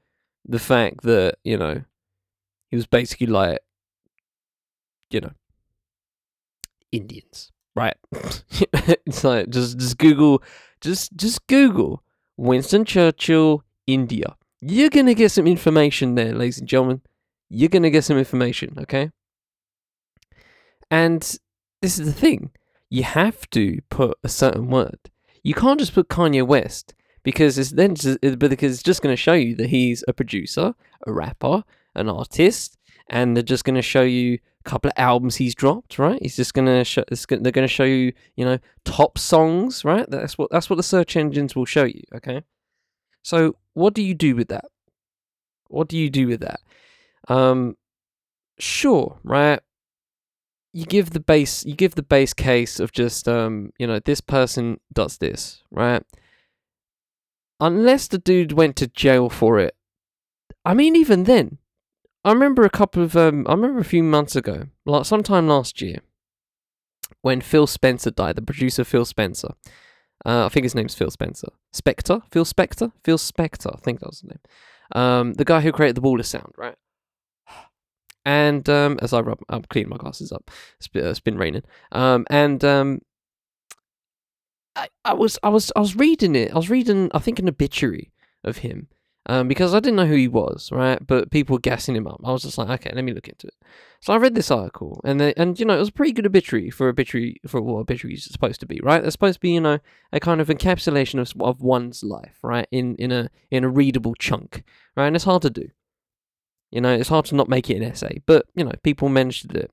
[0.47, 1.83] the fact that you know
[2.69, 3.59] he was basically like
[5.09, 5.31] you know
[6.91, 7.95] Indians, right?
[8.11, 10.41] it's like just just Google,
[10.81, 12.03] just just Google
[12.37, 14.35] Winston Churchill, India.
[14.61, 17.01] You're gonna get some information there, ladies and gentlemen.
[17.49, 19.11] You're gonna get some information, okay?
[20.89, 21.21] And
[21.81, 22.51] this is the thing:
[22.89, 24.99] you have to put a certain word.
[25.43, 26.93] You can't just put Kanye West
[27.27, 30.73] because it's then just, because it's just going to show you that he's a producer,
[31.05, 32.77] a rapper, an artist,
[33.09, 34.35] and they're just going to show you
[34.65, 36.17] a couple of albums he's dropped, right?
[36.21, 37.03] He's just going to show.
[37.09, 40.09] They're going to show you, you know, top songs, right?
[40.09, 42.01] That's what that's what the search engines will show you.
[42.15, 42.43] Okay,
[43.23, 44.63] so what do you do with that?
[45.67, 46.61] What do you do with that?
[47.27, 47.75] Um,
[48.57, 49.59] sure, right?
[50.71, 54.21] You give the base, you give the base case of just, um, you know, this
[54.21, 56.03] person does this, right?
[57.59, 59.75] Unless the dude went to jail for it.
[60.65, 61.57] I mean, even then,
[62.23, 65.81] I remember a couple of, um, I remember a few months ago, like sometime last
[65.81, 65.99] year,
[67.21, 69.53] when Phil Spencer died, the producer Phil Spencer.
[70.25, 71.49] Uh, I think his name's Phil Spencer.
[71.73, 72.21] Spector?
[72.31, 72.91] Phil Spector?
[73.03, 74.39] Phil Spector, I think that was his name.
[74.93, 76.75] Um, the guy who created the Wall of sound, right?
[78.25, 80.51] And um, as I rub, I'm cleaning my glasses up.
[80.79, 81.63] It's been, it's been raining.
[81.93, 82.99] Um, and um,
[84.77, 86.51] I, I was I was I was reading it.
[86.51, 88.11] I was reading I think an obituary
[88.43, 88.87] of him.
[89.29, 91.05] Um, because I didn't know who he was, right?
[91.05, 92.21] But people were gassing him up.
[92.23, 93.55] I was just like, okay, let me look into it.
[93.99, 96.25] So I read this article, and they, and you know, it was a pretty good
[96.25, 99.01] obituary for obituary for what obituary is supposed to be, right?
[99.01, 99.79] They're supposed to be, you know,
[100.13, 102.69] a kind of encapsulation of of one's life, right?
[102.71, 104.63] In in a in a readable chunk,
[104.95, 105.07] right?
[105.07, 105.71] And it's hard to do.
[106.71, 109.41] You know, it's hard to not make it an essay, but you know, people managed
[109.41, 109.71] to do it.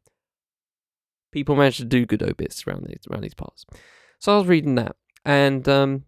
[1.30, 3.66] People managed to do good obits around these around these parts.
[4.24, 6.04] So I was reading that, and um,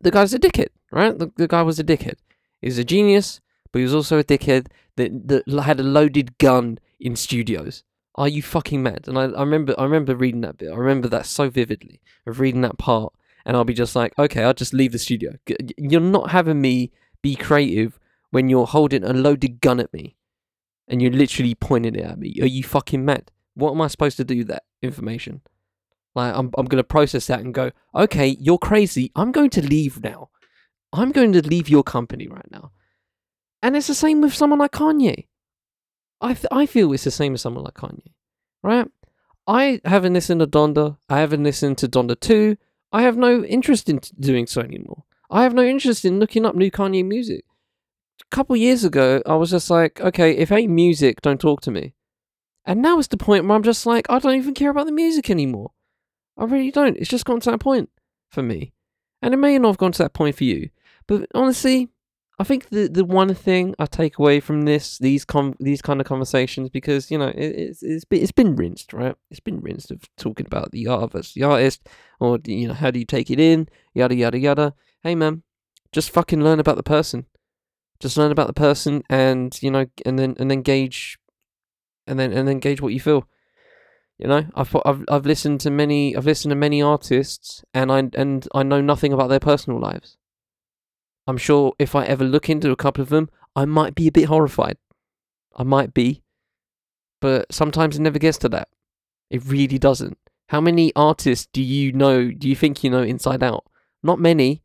[0.00, 1.18] the guy's a dickhead, right?
[1.18, 2.14] The, the guy was a dickhead.
[2.62, 6.78] He's a genius, but he was also a dickhead that that had a loaded gun
[6.98, 7.84] in studios.
[8.14, 9.08] Are you fucking mad?
[9.08, 10.72] And I, I remember I remember reading that bit.
[10.72, 13.12] I remember that so vividly of reading that part,
[13.44, 15.34] and I'll be just like, okay, I'll just leave the studio.
[15.76, 20.16] You're not having me be creative when you're holding a loaded gun at me,
[20.88, 22.38] and you're literally pointing it at me.
[22.40, 23.30] Are you fucking mad?
[23.52, 25.42] What am I supposed to do with that information?
[26.18, 29.12] Like I'm I'm gonna process that and go, okay, you're crazy.
[29.14, 30.30] I'm going to leave now.
[30.92, 32.72] I'm going to leave your company right now.
[33.62, 35.26] And it's the same with someone like Kanye.
[36.20, 38.12] I th- I feel it's the same with someone like Kanye,
[38.62, 38.88] right?
[39.46, 40.96] I haven't listened to Donda.
[41.08, 42.56] I haven't listened to Donda 2.
[42.92, 45.04] I have no interest in doing so anymore.
[45.30, 47.44] I have no interest in looking up new Kanye music.
[48.20, 51.70] A couple years ago, I was just like, okay, if ain't music, don't talk to
[51.70, 51.94] me.
[52.64, 54.92] And now it's the point where I'm just like, I don't even care about the
[54.92, 55.70] music anymore.
[56.38, 56.96] I really don't.
[56.96, 57.90] It's just gone to that point
[58.30, 58.72] for me.
[59.20, 60.70] And it may not have gone to that point for you.
[61.06, 61.88] But honestly,
[62.40, 66.00] I think the the one thing I take away from this these com- these kind
[66.00, 69.60] of conversations because you know it, it's it's been, it's been rinsed right it's been
[69.60, 71.88] rinsed of talking about the art versus the artist
[72.20, 75.42] or you know how do you take it in yada yada yada hey man
[75.90, 77.26] just fucking learn about the person
[77.98, 81.18] just learn about the person and you know and then and then gauge
[82.06, 83.26] and then and then gauge what you feel
[84.18, 88.10] you know I've I've I've listened to many I've listened to many artists and I
[88.14, 90.18] and I know nothing about their personal lives
[91.28, 94.12] I'm sure if I ever look into a couple of them, I might be a
[94.12, 94.78] bit horrified.
[95.54, 96.22] I might be.
[97.20, 98.68] But sometimes it never gets to that.
[99.28, 100.16] It really doesn't.
[100.48, 103.66] How many artists do you know, do you think you know inside out?
[104.02, 104.62] Not many.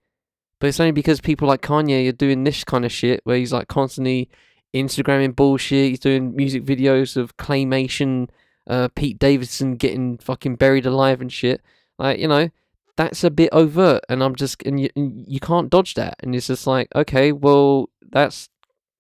[0.60, 3.52] But it's only because people like Kanye are doing this kind of shit where he's
[3.52, 4.30] like constantly
[4.74, 5.90] Instagramming bullshit.
[5.90, 8.30] He's doing music videos of claymation,
[8.68, 11.62] uh, Pete Davidson getting fucking buried alive and shit.
[11.98, 12.50] Like, you know,
[12.96, 16.16] that's a bit overt and i'm just and you, and you can't dodge that.
[16.20, 18.50] And it's just like okay well that's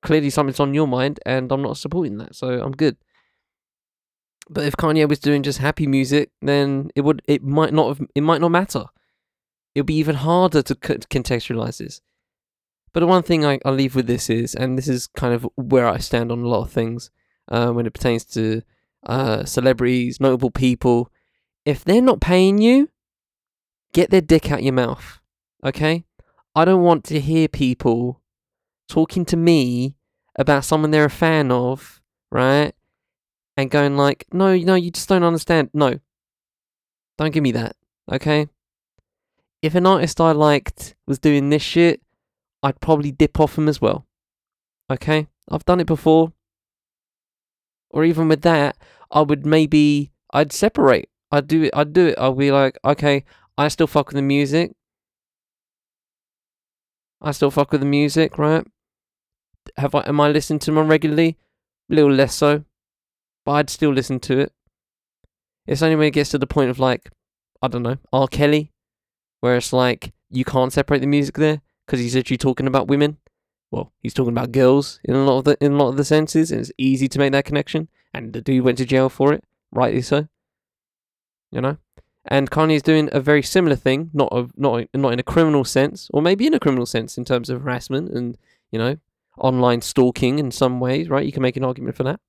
[0.02, 2.97] clearly something's on your mind and i'm not supporting that so i'm good.
[4.49, 8.08] But if kanye was doing just happy music then it would it might not have
[8.15, 8.86] it might not matter.
[9.76, 11.99] It'd be even harder to contextualize this.
[12.93, 15.47] But the one thing I, I leave with this is and this is kind of
[15.56, 17.10] where i stand on a lot of things
[17.47, 18.62] uh, when it pertains to
[19.06, 21.12] uh, celebrities notable people
[21.66, 22.89] if they're not paying you
[23.94, 25.20] get their dick out your mouth.
[25.63, 26.04] Okay?
[26.56, 28.22] I don't want to hear people
[28.89, 29.96] talking to me
[30.38, 32.74] about someone they're a fan of, right?
[33.56, 35.70] And going like, no, no, you just don't understand.
[35.74, 36.00] No.
[37.18, 37.76] Don't give me that.
[38.12, 38.48] Okay?
[39.62, 42.02] If an artist I liked was doing this shit,
[42.62, 44.06] I'd probably dip off him as well.
[44.92, 45.28] Okay?
[45.50, 46.34] I've done it before.
[47.93, 48.75] Or even with that,
[49.12, 51.10] I would maybe I'd separate.
[51.32, 52.15] I'd do it I'd do it.
[52.17, 53.23] I'll be like, okay,
[53.58, 54.71] I still fuck with the music.
[57.21, 58.65] I still fuck with the music, right?
[59.77, 61.38] Have I am I listening to them regularly?
[61.89, 62.65] A little less so.
[63.45, 64.51] But I'd still listen to it.
[65.67, 67.10] It's only when it gets to the point of like,
[67.62, 68.27] I don't know, R.
[68.27, 68.71] Kelly,
[69.39, 73.17] where it's like you can't separate the music there because he's literally talking about women.
[73.73, 76.05] Well, he's talking about girls in a lot of the in a lot of the
[76.05, 77.88] senses, and it's easy to make that connection.
[78.13, 80.27] And the dude went to jail for it, rightly so.
[81.51, 81.77] You know,
[82.23, 86.07] and Kanye's doing a very similar thing, not a, not not in a criminal sense,
[86.13, 88.38] or maybe in a criminal sense in terms of harassment and
[88.71, 88.97] you know
[89.39, 91.25] online stalking in some ways, right?
[91.25, 92.19] You can make an argument for that,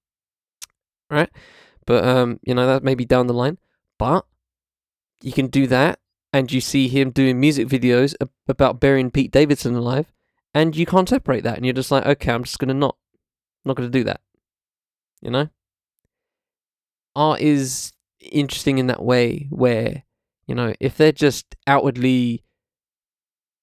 [1.11, 1.29] right?
[1.85, 3.59] But um, you know that may be down the line,
[3.99, 4.25] but
[5.21, 5.99] you can do that,
[6.33, 8.15] and you see him doing music videos
[8.49, 10.11] about burying Pete Davidson alive,
[10.55, 12.97] and you can't separate that, and you're just like, okay, I'm just gonna not,
[13.65, 14.21] not gonna do that,
[15.21, 15.49] you know.
[17.17, 17.93] Art is
[18.33, 20.03] interesting in that way where
[20.47, 22.43] you know if they're just outwardly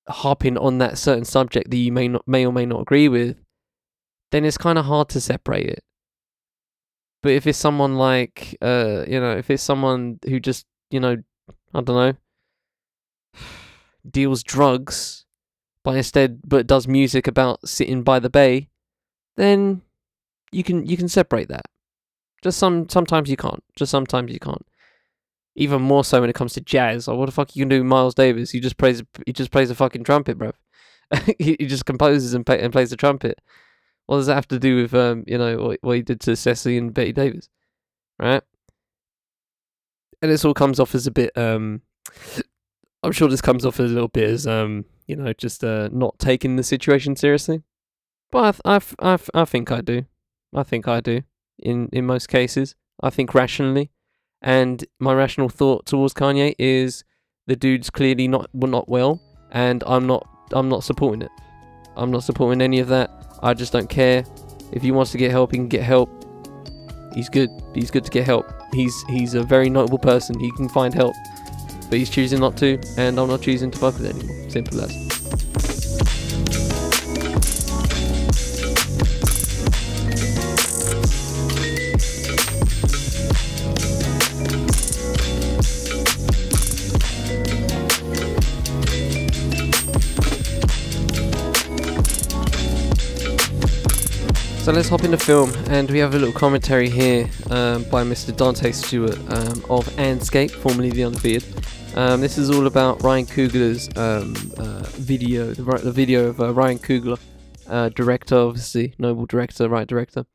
[0.07, 3.37] harping on that certain subject that you may not may or may not agree with
[4.31, 5.83] then it's kind of hard to separate it
[7.23, 11.17] but if it's someone like uh you know if it's someone who just you know
[11.73, 12.13] i don't know
[14.09, 15.25] deals drugs
[15.83, 18.67] but instead but does music about sitting by the bay
[19.37, 19.81] then
[20.51, 21.65] you can you can separate that
[22.41, 23.63] just some sometimes you can't.
[23.75, 24.65] Just sometimes you can't.
[25.55, 27.07] Even more so when it comes to jazz.
[27.07, 28.51] Or what the fuck you can do, Miles Davis?
[28.51, 30.51] He just plays he just plays the fucking trumpet, bro.
[31.37, 33.39] he, he just composes and, play, and plays the trumpet.
[34.07, 36.35] What does that have to do with um you know what, what he did to
[36.35, 37.49] Cicely and Betty Davis,
[38.19, 38.43] right?
[40.21, 41.81] And this all comes off as a bit um.
[43.03, 45.89] I'm sure this comes off as a little bit as um you know just uh
[45.91, 47.63] not taking the situation seriously,
[48.31, 50.05] but I th- I, I think I do.
[50.53, 51.21] I think I do
[51.59, 52.75] in in most cases.
[53.01, 53.91] I think rationally,
[54.41, 57.03] and my rational thought towards Kanye is
[57.47, 59.21] the dude's clearly not well, not well,
[59.51, 61.31] and I'm not I'm not supporting it.
[61.95, 63.09] I'm not supporting any of that.
[63.43, 64.23] I just don't care.
[64.71, 66.09] If he wants to get help, he can get help.
[67.13, 67.49] He's good.
[67.73, 68.45] He's good to get help.
[68.73, 70.39] He's he's a very notable person.
[70.39, 71.15] He can find help,
[71.91, 74.49] but he's choosing not to, and I'm not choosing to fuck with it anymore.
[74.49, 75.11] Simple as.
[94.63, 98.33] So let's hop into film, and we have a little commentary here um, by Mr.
[98.33, 101.43] Dante Stewart um, of Andscape, formerly The Unfeared.
[101.93, 106.53] Um, this is all about Ryan Coogler's um, uh, video, the, the video of uh,
[106.53, 107.19] Ryan Coogler,
[107.67, 110.25] uh, director, obviously, noble director, right director,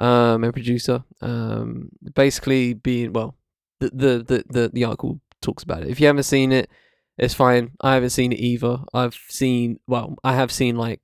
[0.00, 1.04] um, and producer.
[1.22, 3.36] Um, basically, being well,
[3.78, 5.88] the, the the the the article talks about it.
[5.88, 6.68] If you haven't seen it,
[7.16, 7.70] it's fine.
[7.80, 8.78] I haven't seen it either.
[8.92, 11.00] I've seen well, I have seen like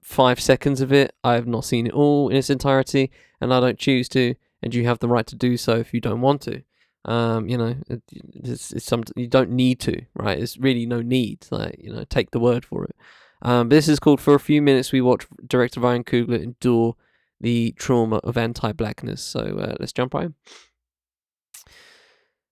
[0.00, 1.14] five seconds of it.
[1.22, 4.34] I have not seen it all in its entirety, and I don't choose to.
[4.62, 6.62] And you have the right to do so if you don't want to.
[7.04, 8.02] Um, you know, it-
[8.34, 10.38] it's, it's some you don't need to, right?
[10.38, 11.46] It's really no need.
[11.50, 12.94] Like you know, take the word for it.
[13.42, 14.92] Um, this is called for a few minutes.
[14.92, 16.94] We watch director Ryan Coogler endure
[17.40, 19.20] the trauma of anti-blackness.
[19.20, 20.34] So uh, let's jump right in.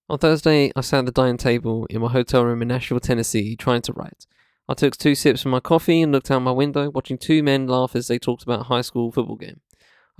[0.09, 3.55] On Thursday, I sat at the dining table in my hotel room in Nashville, Tennessee,
[3.55, 4.25] trying to write.
[4.67, 7.67] I took two sips of my coffee and looked out my window, watching two men
[7.67, 9.61] laugh as they talked about a high school football game.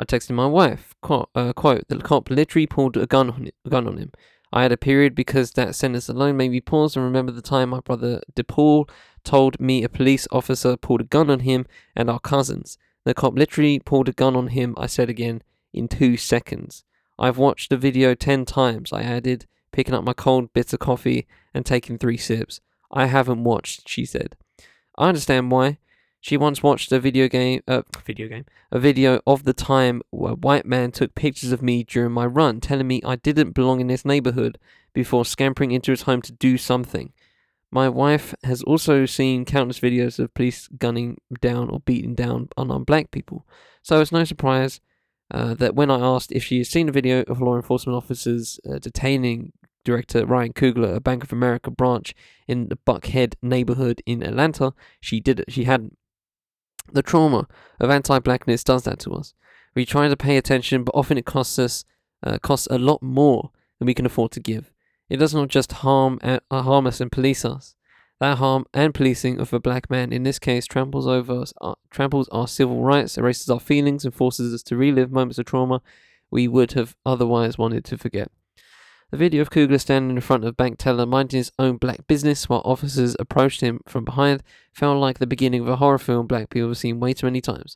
[0.02, 3.56] I texted my wife, quote, uh, quote the cop literally pulled a gun on, it,
[3.64, 4.12] a gun on him.
[4.52, 7.70] I had a period because that sentence alone made me pause and remember the time
[7.70, 8.89] my brother DePaul
[9.24, 12.80] told me a police officer pulled a gun on him and our cousins.
[13.06, 16.84] The cop literally pulled a gun on him, I said again, in two seconds.
[17.20, 21.64] I've watched the video ten times, I added, picking up my cold, bitter coffee and
[21.64, 22.60] taking three sips.
[22.91, 24.36] I haven't watched, she said.
[24.97, 25.78] I understand why.
[26.22, 30.34] She once watched a video game, uh, video game, a video of the time where
[30.34, 33.82] a white man took pictures of me during my run, telling me I didn't belong
[33.82, 34.59] in this neighborhood
[34.93, 37.11] before scampering into his home to do something.
[37.72, 42.86] My wife has also seen countless videos of police gunning down or beating down unarmed
[42.86, 43.47] black people,
[43.82, 44.80] so it's no surprise
[45.32, 48.59] uh, that when I asked if she has seen a video of law enforcement officers
[48.69, 49.53] uh, detaining
[49.84, 52.13] director Ryan Coogler at a Bank of America branch
[52.47, 55.51] in the Buckhead neighborhood in Atlanta, she did it.
[55.51, 55.97] She hadn't.
[56.91, 57.47] The trauma
[57.79, 59.34] of anti-blackness does that to us.
[59.75, 61.86] We try to pay attention, but often it costs us
[62.23, 64.71] uh, costs a lot more than we can afford to give.
[65.09, 67.75] It does not just harm uh, harm us and police us.
[68.19, 71.73] That harm and policing of a black man in this case tramples over us, uh,
[71.89, 75.82] tramples our civil rights, erases our feelings, and forces us to relive moments of trauma
[76.29, 78.32] we would have otherwise wanted to forget.
[79.12, 82.47] The video of Coogler standing in front of bank teller minding his own black business
[82.47, 84.41] while officers approached him from behind
[84.72, 87.41] felt like the beginning of a horror film black people have seen way too many
[87.41, 87.76] times.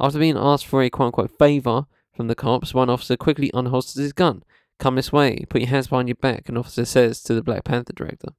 [0.00, 4.00] After being asked for a quote unquote favour from the cops, one officer quickly unholsters
[4.00, 4.42] his gun.
[4.80, 7.62] Come this way, put your hands behind your back, an officer says to the Black
[7.62, 8.30] Panther director.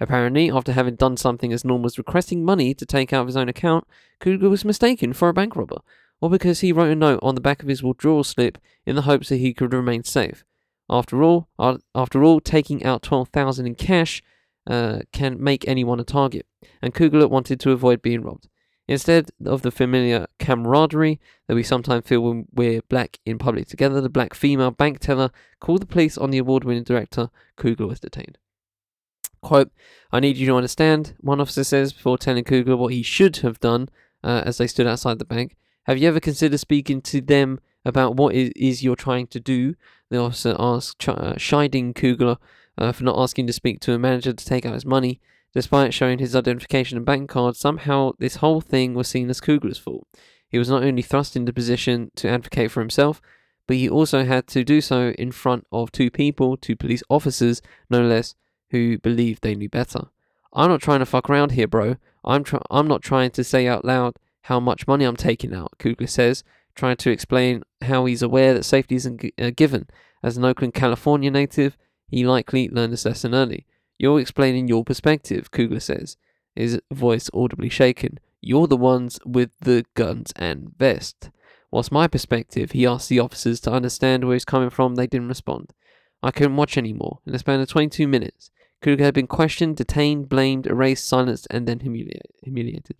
[0.00, 3.36] Apparently, after having done something as normal as requesting money to take out of his
[3.36, 3.86] own account,
[4.20, 5.78] Coogler was mistaken for a bank robber,
[6.20, 9.02] or because he wrote a note on the back of his withdrawal slip in the
[9.02, 10.44] hopes that he could remain safe.
[10.90, 14.22] After all, uh, after all, taking out twelve thousand in cash
[14.66, 16.46] uh, can make anyone a target,
[16.80, 18.48] and Coogler wanted to avoid being robbed.
[18.90, 24.00] Instead of the familiar camaraderie that we sometimes feel when we're black in public together,
[24.00, 25.30] the black female bank teller
[25.60, 27.28] called the police on the award-winning director.
[27.58, 28.38] Coogler was detained.
[29.42, 29.70] Quote,
[30.10, 33.60] I need you to understand, one officer says before telling Coogler what he should have
[33.60, 33.90] done
[34.24, 35.54] uh, as they stood outside the bank.
[35.84, 39.74] Have you ever considered speaking to them about what it is you're trying to do?
[40.10, 42.38] The officer asked, ch- uh, chiding Coogler
[42.76, 45.20] uh, for not asking to speak to a manager to take out his money.
[45.54, 49.78] Despite showing his identification and bank card, somehow this whole thing was seen as Coogler's
[49.78, 50.06] fault.
[50.48, 53.20] He was not only thrust into position to advocate for himself,
[53.66, 57.60] but he also had to do so in front of two people, two police officers,
[57.90, 58.34] no less,
[58.70, 60.08] who believed they knew better.
[60.52, 61.96] I'm not trying to fuck around here, bro.
[62.24, 65.72] I'm try- I'm not trying to say out loud how much money I'm taking out,
[65.78, 66.44] Coogler says,
[66.78, 69.88] trying to explain how he's aware that safety isn't g- uh, given.
[70.22, 71.76] As an Oakland, California native,
[72.06, 73.66] he likely learned this lesson early.
[73.98, 76.16] You're explaining your perspective, Coogler says,
[76.54, 78.18] his voice audibly shaken.
[78.40, 81.30] You're the ones with the guns and vest.
[81.70, 82.70] What's my perspective?
[82.70, 84.94] He asked the officers to understand where he's coming from.
[84.94, 85.72] They didn't respond.
[86.22, 87.18] I couldn't watch anymore.
[87.26, 88.50] In the span of 22 minutes,
[88.80, 92.96] Kruger had been questioned, detained, blamed, erased, silenced, and then humiliated.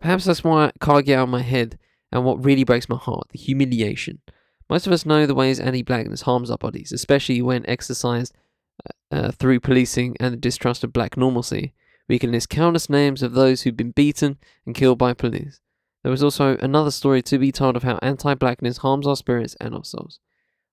[0.00, 1.78] Perhaps that's why I can't get out of my head
[2.12, 4.20] and what really breaks my heart the humiliation.
[4.68, 8.34] Most of us know the ways anti blackness harms our bodies, especially when exercised
[8.84, 11.72] uh, uh, through policing and the distrust of black normalcy.
[12.08, 15.60] We can list countless names of those who've been beaten and killed by police.
[16.02, 19.56] There is also another story to be told of how anti blackness harms our spirits
[19.60, 20.20] and our souls.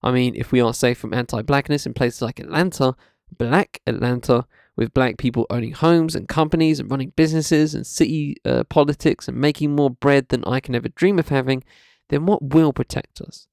[0.04, 2.96] I mean, if we are safe from anti blackness in places like Atlanta,
[3.38, 4.46] black Atlanta,
[4.76, 9.38] with black people owning homes and companies and running businesses and city uh, politics and
[9.38, 11.64] making more bread than I can ever dream of having,
[12.10, 13.48] then what will protect us?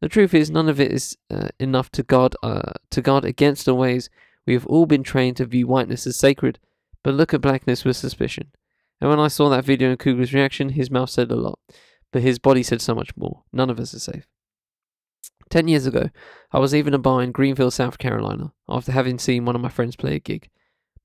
[0.00, 3.64] The truth is, none of it is uh, enough to guard uh, to guard against
[3.64, 4.10] the ways
[4.46, 6.58] we have all been trained to view whiteness as sacred,
[7.02, 8.50] but look at blackness with suspicion.
[9.00, 11.58] And when I saw that video and Coogler's reaction, his mouth said a lot,
[12.12, 13.44] but his body said so much more.
[13.52, 14.26] None of us are safe.
[15.50, 16.10] Ten years ago,
[16.52, 19.68] I was even a bar in Greenville, South Carolina, after having seen one of my
[19.68, 20.50] friends play a gig.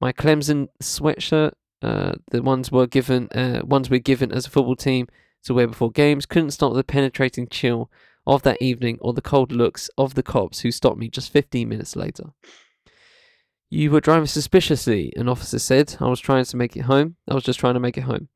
[0.01, 4.75] My Clemson sweatshirt, uh, the ones were given, uh, ones we're given as a football
[4.75, 5.07] team
[5.43, 7.91] to wear before games, couldn't stop the penetrating chill
[8.25, 11.67] of that evening or the cold looks of the cops who stopped me just 15
[11.67, 12.31] minutes later.
[13.69, 15.95] You were driving suspiciously, an officer said.
[15.99, 17.17] I was trying to make it home.
[17.27, 18.29] I was just trying to make it home.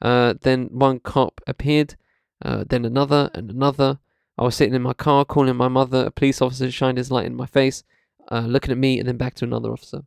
[0.00, 1.96] Uh, then one cop appeared,
[2.42, 3.98] uh, then another and another.
[4.38, 6.06] I was sitting in my car calling my mother.
[6.06, 7.82] A police officer shined his light in my face,
[8.30, 10.04] uh, looking at me and then back to another officer.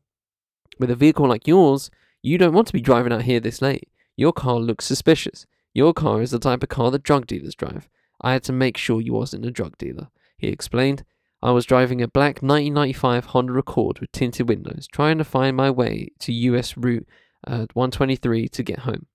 [0.80, 1.92] With a vehicle like yours,
[2.22, 3.90] you don't want to be driving out here this late.
[4.16, 5.46] Your car looks suspicious.
[5.74, 7.90] Your car is the type of car that drug dealers drive.
[8.22, 11.04] I had to make sure you wasn't a drug dealer, he explained.
[11.42, 15.72] I was driving a black 1995 Honda Accord with tinted windows, trying to find my
[15.72, 17.08] way to US Route
[17.48, 19.08] uh, 123 to get home.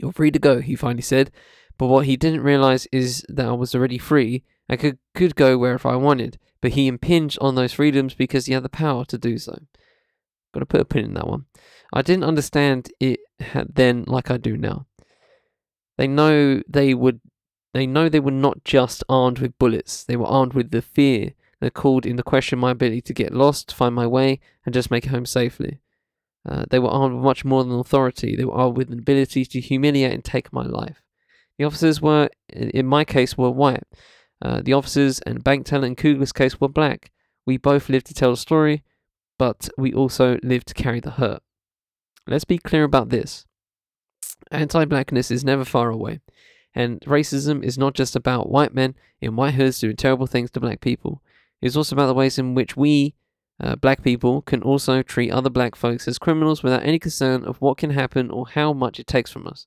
[0.00, 1.30] You're free to go, he finally said,
[1.78, 5.58] but what he didn't realize is that I was already free and could, could go
[5.58, 9.18] wherever I wanted, but he impinged on those freedoms because he had the power to
[9.18, 9.58] do so.
[10.56, 11.44] Got to put a pin in that one.
[11.92, 13.20] I didn't understand it
[13.52, 14.86] then like I do now.
[15.98, 17.20] They know they would.
[17.74, 20.02] They know they were not just armed with bullets.
[20.02, 23.74] They were armed with the fear that called into question my ability to get lost,
[23.74, 25.80] find my way, and just make it home safely.
[26.48, 28.34] Uh, they were armed with much more than authority.
[28.34, 31.02] They were armed with an ability to humiliate and take my life.
[31.58, 33.84] The officers were, in my case, were white.
[34.40, 37.10] Uh, the officers and bank teller in Coogler's case were black.
[37.44, 38.84] We both lived to tell the story,
[39.38, 41.42] but we also live to carry the hurt.
[42.26, 43.46] Let's be clear about this.
[44.50, 46.20] Anti blackness is never far away,
[46.74, 50.60] and racism is not just about white men in white hoods doing terrible things to
[50.60, 51.22] black people.
[51.60, 53.14] It's also about the ways in which we,
[53.60, 57.60] uh, black people, can also treat other black folks as criminals without any concern of
[57.60, 59.66] what can happen or how much it takes from us.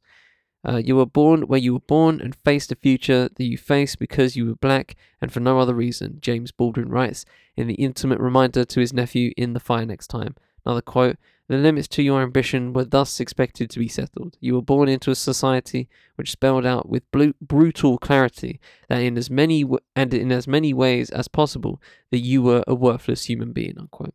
[0.67, 3.95] Uh, you were born where you were born and face the future that you face
[3.95, 8.19] because you were black and for no other reason, James Baldwin writes in the intimate
[8.19, 10.35] reminder to his nephew in The Fire Next Time.
[10.65, 14.37] Another quote The limits to your ambition were thus expected to be settled.
[14.41, 19.17] You were born into a society which spelled out with bl- brutal clarity that in
[19.17, 21.81] as many w- and in as many ways as possible
[22.11, 23.75] that you were a worthless human being.
[23.79, 24.13] Unquote.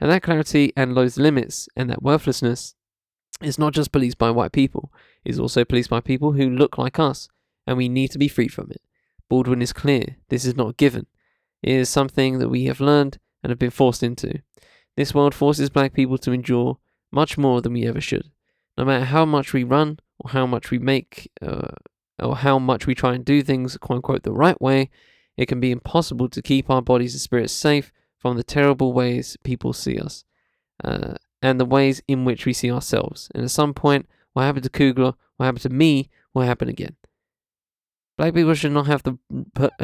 [0.00, 2.74] And that clarity and those limits and that worthlessness
[3.42, 4.92] is not just policed by white people,
[5.24, 7.28] it is also policed by people who look like us,
[7.66, 8.80] and we need to be free from it.
[9.28, 11.06] Baldwin is clear this is not given.
[11.62, 14.40] It is something that we have learned and have been forced into.
[14.96, 16.78] This world forces black people to endure
[17.12, 18.30] much more than we ever should.
[18.76, 21.68] No matter how much we run, or how much we make, uh,
[22.18, 24.90] or how much we try and do things, quote unquote, the right way,
[25.36, 29.36] it can be impossible to keep our bodies and spirits safe from the terrible ways
[29.44, 30.24] people see us.
[30.82, 33.30] Uh, and the ways in which we see ourselves.
[33.34, 36.96] And at some point, what happened to Coogler, what happened to me, will happen again.
[38.16, 39.18] Black people should not have to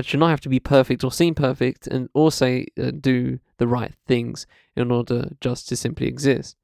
[0.02, 3.68] should not have to be perfect or seem perfect, and or say uh, do the
[3.68, 6.56] right things in order just to simply exist.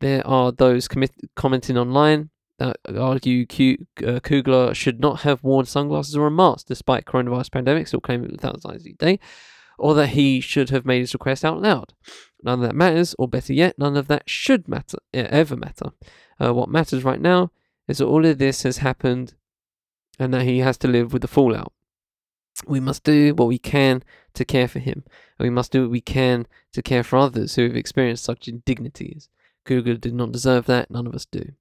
[0.00, 0.88] There are those
[1.36, 6.66] commenting online that argue Q- uh, Coogler should not have worn sunglasses or a mask
[6.66, 9.18] despite coronavirus pandemic, still claiming a thousand a day,
[9.78, 11.92] or that he should have made his request out loud.
[12.42, 15.92] None of that matters, or better yet, none of that should matter, ever matter.
[16.40, 17.50] Uh, what matters right now
[17.88, 19.34] is that all of this has happened
[20.18, 21.72] and that he has to live with the fallout.
[22.66, 24.04] We must do what we can
[24.34, 25.04] to care for him,
[25.38, 28.46] and we must do what we can to care for others who have experienced such
[28.46, 29.28] indignities.
[29.64, 31.52] Coogler did not deserve that, none of us do.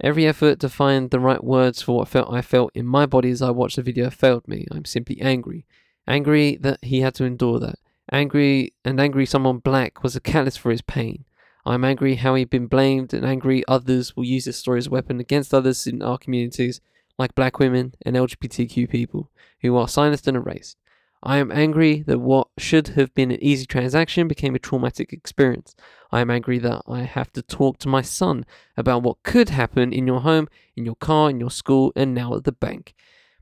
[0.00, 3.42] Every effort to find the right words for what I felt in my body as
[3.42, 4.66] I watched the video failed me.
[4.70, 5.66] I'm simply angry.
[6.06, 7.78] Angry that he had to endure that.
[8.12, 11.24] Angry and angry someone black was a catalyst for his pain.
[11.66, 14.90] I'm angry how he'd been blamed and angry others will use this story as a
[14.90, 16.82] weapon against others in our communities,
[17.18, 19.30] like black women and LGBTQ people,
[19.62, 20.76] who are silenced and erased.
[21.22, 25.74] I am angry that what should have been an easy transaction became a traumatic experience.
[26.12, 28.44] I am angry that I have to talk to my son
[28.76, 32.34] about what could happen in your home, in your car, in your school, and now
[32.34, 32.94] at the bank.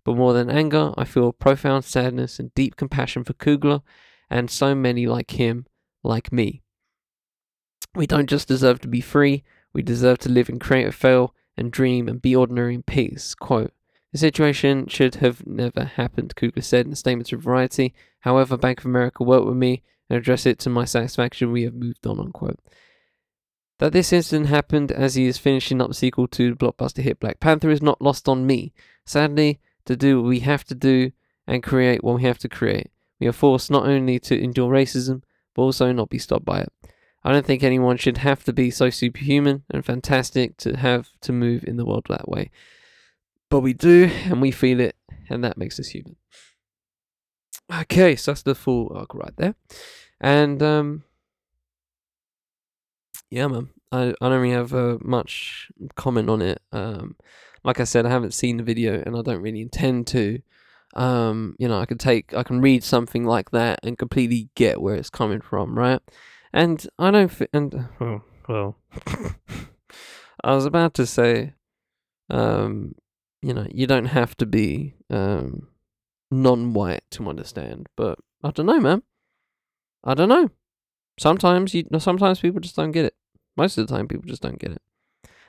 [0.05, 3.83] But more than anger, I feel profound sadness and deep compassion for Coogler
[4.29, 5.67] and so many like him,
[6.03, 6.63] like me.
[7.95, 11.71] We don't just deserve to be free, we deserve to live in creative fail and
[11.71, 13.35] dream and be ordinary in peace.
[13.35, 13.73] Quote,
[14.13, 17.95] the situation should have never happened, Coogler said in a statement to Variety.
[18.21, 21.51] However, Bank of America worked with me and addressed it to my satisfaction.
[21.51, 22.61] We have moved on, unquote.
[23.79, 27.21] That this incident happened as he is finishing up the sequel to the blockbuster hit
[27.21, 28.75] Black Panther is not lost on me.
[29.07, 31.13] Sadly, to do what we have to do
[31.47, 35.23] and create what we have to create, we are forced not only to endure racism,
[35.55, 36.73] but also not be stopped by it.
[37.25, 41.33] I don't think anyone should have to be so superhuman and fantastic to have to
[41.33, 42.51] move in the world that way.
[43.49, 44.97] But we do, and we feel it,
[45.29, 46.17] and that makes us human.
[47.73, 49.55] Okay, so that's the full arc right there.
[50.21, 51.05] And, um,
[53.31, 56.61] yeah, man, I, I don't really have uh, much comment on it.
[56.73, 57.17] Um,
[57.65, 60.41] like I said, I haven't seen the video, and I don't really intend to.
[60.95, 64.81] Um, you know, I can take, I can read something like that and completely get
[64.83, 66.01] where it's coming from, right?
[66.53, 68.77] And I don't, fi- and oh, well,
[70.45, 71.55] I was about to say,
[72.29, 72.95] um,
[73.41, 75.69] you know, you don't have to be um
[76.31, 79.03] non-white to understand, but I don't know, man.
[80.05, 80.51] I don't know.
[81.19, 83.15] Sometimes you, sometimes people just don't get it.
[83.57, 84.83] Most of the time, people just don't get it.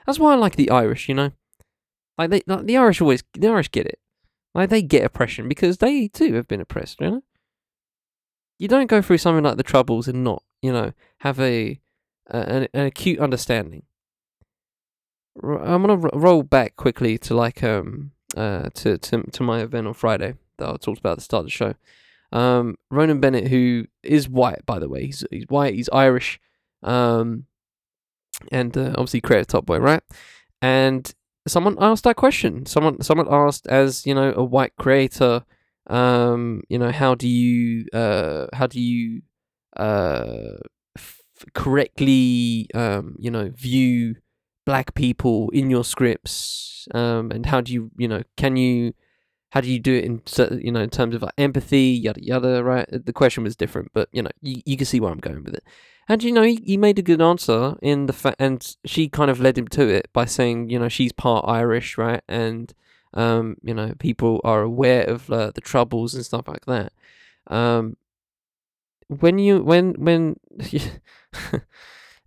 [0.06, 1.08] That's why I like the Irish.
[1.08, 1.32] You know,
[2.18, 3.98] like they, like the Irish always, the Irish get it.
[4.54, 7.00] Like they get oppression because they too have been oppressed.
[7.00, 7.22] You know,
[8.58, 11.80] you don't go through something like the Troubles and not, you know, have a,
[12.30, 13.82] a an, an acute understanding.
[15.42, 19.88] I'm gonna r- roll back quickly to like um uh to to to my event
[19.88, 21.74] on Friday that I talked about at the start of the show.
[22.30, 26.40] Um, Ronan Bennett, who is white by the way, he's he's white, he's Irish,
[26.82, 27.46] um,
[28.52, 30.02] and uh, obviously creative top boy, right?
[30.62, 31.12] And
[31.46, 32.66] someone asked that question.
[32.66, 35.44] Someone someone asked, as you know, a white creator,
[35.88, 39.22] um, you know, how do you uh how do you
[39.76, 40.56] uh
[40.96, 41.20] f-
[41.54, 44.16] correctly um you know view
[44.64, 46.86] black people in your scripts?
[46.94, 48.94] Um and how do you you know can you
[49.50, 50.22] how do you do it in
[50.60, 52.88] you know in terms of like empathy yada yada right?
[52.90, 55.54] The question was different but you know you, you can see where i'm going with
[55.54, 55.64] it
[56.08, 59.30] and you know he, he made a good answer in the fa- and she kind
[59.30, 62.22] of led him to it by saying you know she's part irish right?
[62.28, 62.72] And
[63.14, 66.92] um you know people are aware of uh, the troubles and stuff like that.
[67.46, 67.96] Um
[69.08, 70.36] when you when when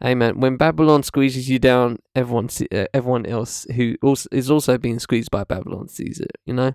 [0.01, 4.77] hey man when babylon squeezes you down everyone uh, everyone else who also is also
[4.77, 6.73] being squeezed by babylon sees it you know?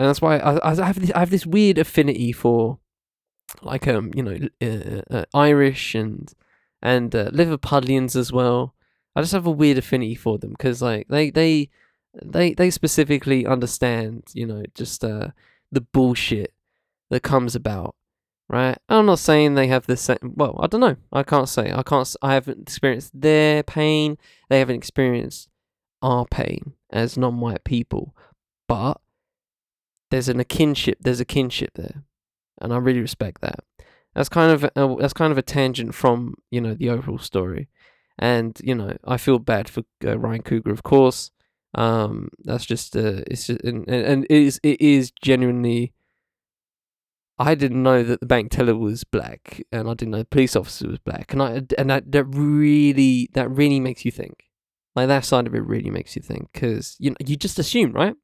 [0.00, 2.78] And that's why I, I have this, I have this weird affinity for
[3.62, 6.32] like um you know uh, uh, Irish and
[6.82, 8.74] and uh, Liverpudlians as well.
[9.14, 11.68] I just have a weird affinity for them because like they they
[12.14, 15.28] they they specifically understand you know just uh
[15.72, 16.52] the bullshit
[17.10, 17.94] that comes about
[18.48, 18.78] right?
[18.88, 20.96] I'm not saying they have the same well i don't know.
[21.12, 21.72] I can't say.
[21.72, 24.18] I can't I haven't experienced their pain.
[24.48, 25.48] They haven't experienced
[26.02, 28.14] our pain as non-white people.
[28.66, 29.00] But
[30.10, 32.02] there's an a kinship there's a kinship there
[32.60, 33.60] and i really respect that
[34.14, 37.68] that's kind of a, that's kind of a tangent from you know the overall story
[38.18, 41.30] and you know i feel bad for uh, ryan cougar of course
[41.74, 45.92] um that's just uh it's just and, and, it is it is genuinely
[47.40, 50.54] I didn't know that the bank teller was black, and I didn't know the police
[50.54, 54.50] officer was black, and I and that that really that really makes you think.
[54.94, 57.92] Like that side of it really makes you think, because you know you just assume,
[57.92, 58.14] right?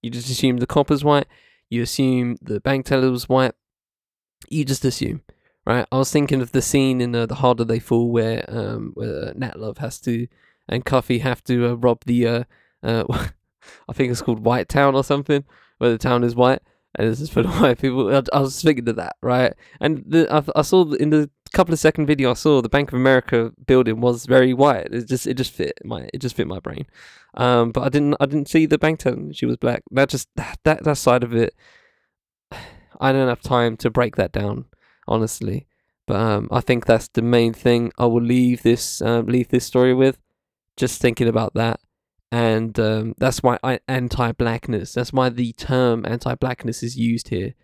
[0.00, 1.26] You just assume the cop is white.
[1.68, 3.52] You assume the bank teller was white.
[4.48, 5.22] You just assume,
[5.66, 5.86] right?
[5.90, 9.32] I was thinking of the scene in uh, The Harder They Fall where um where
[9.34, 10.26] Nat Love has to
[10.68, 12.44] and Cuffee have to uh, rob the uh
[12.82, 13.04] uh
[13.88, 15.44] I think it's called White Town or something
[15.78, 16.60] where the town is white
[16.96, 18.14] and just full of white people.
[18.14, 19.54] I, I was thinking of that, right?
[19.80, 22.90] And the, I, I saw in the couple of second video I saw the Bank
[22.90, 24.88] of America building was very white.
[24.90, 26.86] It just it just fit my it just fit my brain.
[27.34, 29.32] Um, but I didn't I didn't see the bank teller.
[29.32, 29.82] She was black.
[29.90, 31.54] That just that, that side of it.
[33.00, 34.66] I don't have time to break that down,
[35.06, 35.66] honestly.
[36.06, 39.64] But um, I think that's the main thing I will leave this um, leave this
[39.64, 40.18] story with.
[40.76, 41.80] Just thinking about that
[42.34, 44.92] and um, that's why I, anti-blackness.
[44.92, 47.54] That's why the term anti-blackness is used here,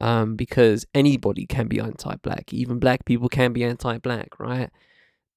[0.00, 2.50] um, because anybody can be anti-black.
[2.50, 4.70] Even black people can be anti-black, right?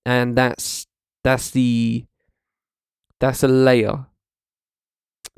[0.06, 0.88] And that's
[1.22, 2.06] that's the
[3.20, 4.06] that's a layer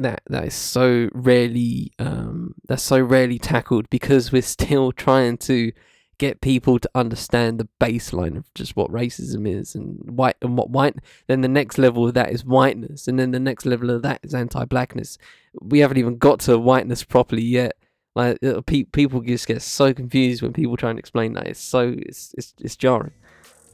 [0.03, 5.71] that that is so rarely um, that's so rarely tackled because we're still trying to
[6.17, 10.69] get people to understand the baseline of just what racism is and white and what
[10.69, 10.95] white
[11.27, 14.19] then the next level of that is whiteness and then the next level of that
[14.21, 15.17] is anti-blackness
[15.61, 17.77] we haven't even got to whiteness properly yet
[18.15, 21.59] like uh, pe- people just get so confused when people try and explain that it's
[21.61, 23.13] so it's it's, it's jarring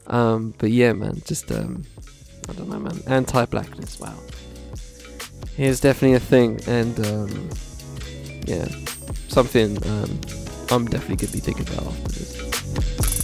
[0.06, 1.84] um but yeah man just um
[2.48, 3.00] I don't know, man.
[3.06, 3.98] Anti-blackness.
[3.98, 4.14] Wow.
[5.56, 7.50] Here's definitely a thing, and um,
[8.44, 8.68] yeah,
[9.28, 10.20] something um,
[10.70, 13.15] I'm definitely gonna be thinking about after this.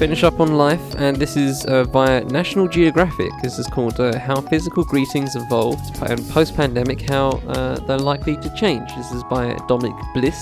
[0.00, 3.30] Finish up on life, and this is uh, via National Geographic.
[3.42, 8.48] This is called uh, "How Physical Greetings Evolved and Post-Pandemic: How uh, They're Likely to
[8.54, 10.40] Change." This is by Dominic Bliss,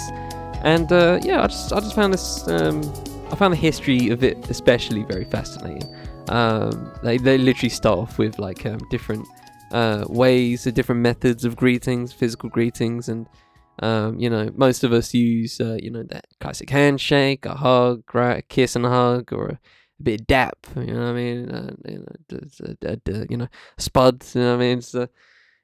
[0.62, 2.82] and uh, yeah, I just I just found this um,
[3.32, 5.92] I found the history of it especially very fascinating.
[6.28, 9.26] Um, they they literally start off with like um, different
[9.72, 13.26] uh, ways, different methods of greetings, physical greetings, and
[13.80, 18.02] um, you know, most of us use, uh, you know, that classic handshake, a hug,
[18.12, 19.60] right, a kiss and a hug, or a,
[20.02, 20.66] bit of dap.
[20.76, 21.50] You know what I mean?
[21.50, 23.48] Uh, you know, a, you know,
[23.78, 24.24] spud.
[24.34, 24.80] You know what I mean?
[24.80, 25.08] So, you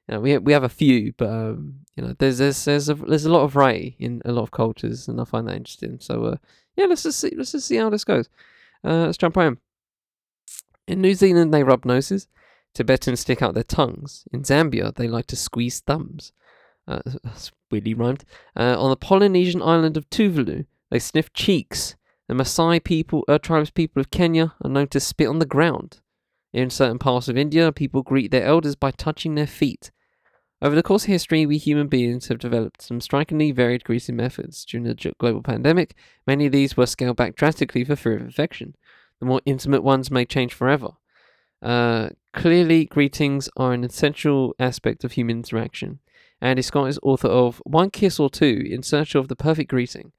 [0.09, 3.25] know, we we have a few, but um, you know, there's there's there's a there's
[3.25, 5.99] a lot of variety in a lot of cultures, and I find that interesting.
[5.99, 6.35] So, uh,
[6.75, 8.29] yeah, let's just see let's just see how this goes.
[8.83, 9.59] Uh, let's jump home.
[10.87, 12.27] In New Zealand, they rub noses.
[12.73, 14.25] Tibetans stick out their tongues.
[14.33, 16.33] In Zambia, they like to squeeze thumbs.
[16.87, 17.01] Uh,
[17.75, 18.23] weirdly rhymed.
[18.55, 21.95] Uh, on the Polynesian island of Tuvalu, they sniff cheeks.
[22.27, 25.99] The Maasai people, uh, tribes people of Kenya, are known to spit on the ground.
[26.53, 29.91] In certain parts of India, people greet their elders by touching their feet.
[30.61, 34.63] Over the course of history, we human beings have developed some strikingly varied greeting methods.
[34.63, 35.95] During the global pandemic,
[36.25, 38.75] many of these were scaled back drastically for fear of infection.
[39.19, 40.91] The more intimate ones may change forever.
[41.61, 45.99] Uh, clearly, greetings are an essential aspect of human interaction.
[46.41, 50.11] Andy Scott is author of One Kiss or Two In Search of the Perfect Greeting.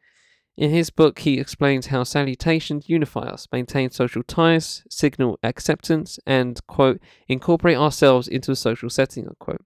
[0.56, 6.66] In his book, he explains how salutations unify us, maintain social ties, signal acceptance, and,
[6.66, 9.62] quote, incorporate ourselves into a social setting, unquote.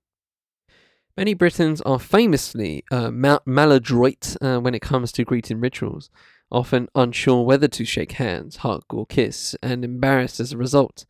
[1.16, 6.10] Many Britons are famously uh, mal- maladroit uh, when it comes to greeting rituals,
[6.50, 11.04] often unsure whether to shake hands, hug, or kiss, and embarrassed as a result.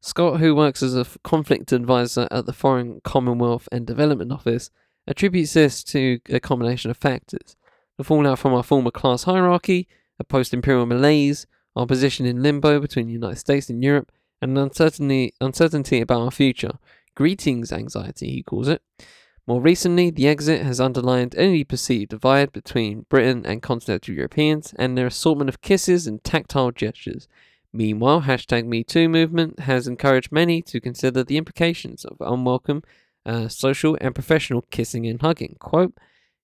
[0.00, 4.70] Scott, who works as a conflict advisor at the Foreign Commonwealth and Development Office,
[5.06, 7.56] attributes this to a combination of factors
[7.96, 9.88] the fallout from our former class hierarchy,
[10.18, 14.56] a post imperial malaise, our position in limbo between the United States and Europe, and
[14.58, 16.78] uncertainty, uncertainty about our future.
[17.14, 18.82] Greetings anxiety, he calls it.
[19.46, 25.06] More recently, Brexit has underlined any perceived divide between Britain and continental Europeans and their
[25.06, 27.28] assortment of kisses and tactile gestures.
[27.72, 32.82] Meanwhile, hashtag MeToo movement has encouraged many to consider the implications of unwelcome
[33.26, 35.56] uh, social and professional kissing and hugging.
[35.58, 35.92] Quote,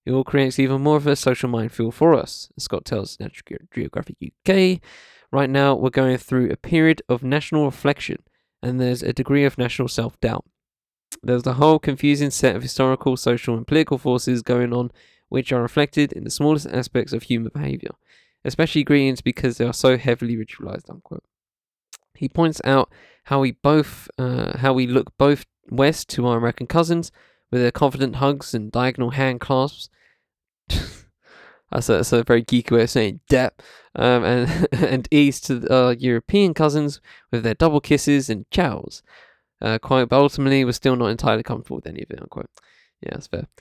[0.05, 4.17] it all creates even more of a social minefield for us, Scott tells Natural Geographic
[4.21, 4.81] UK.
[5.31, 8.19] Right now, we're going through a period of national reflection,
[8.63, 10.45] and there's a degree of national self doubt.
[11.23, 14.91] There's a whole confusing set of historical, social, and political forces going on,
[15.29, 17.93] which are reflected in the smallest aspects of human behavior,
[18.45, 20.91] especially greetings because they are so heavily ritualized.
[20.91, 21.23] Unquote.
[22.15, 22.91] He points out
[23.25, 27.13] how we both, uh, how we look both west to our American cousins
[27.51, 29.89] with their confident hugs and diagonal hand clasps.
[30.69, 33.63] that's, a, that's a very geeky way of saying dap.
[33.95, 37.01] Um, and and east to our European cousins
[37.31, 39.03] with their double kisses and chows.
[39.61, 42.51] Uh, quote, but ultimately we're still not entirely comfortable with any of it, unquote.
[43.01, 43.47] Yeah, that's fair.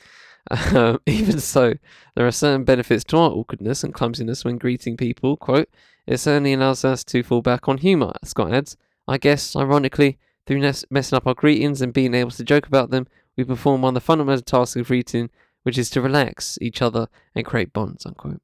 [0.73, 1.75] Um, even so,
[2.15, 5.37] there are certain benefits to our awkwardness and clumsiness when greeting people.
[5.37, 5.69] Quote,
[6.07, 8.75] it certainly allows us to fall back on humour, Scott adds.
[9.07, 10.17] I guess, ironically,
[10.51, 13.91] through messing up our greetings and being able to joke about them, we perform one
[13.91, 15.29] of the fundamental tasks of greeting,
[15.63, 18.05] which is to relax each other and create bonds.
[18.05, 18.41] Unquote.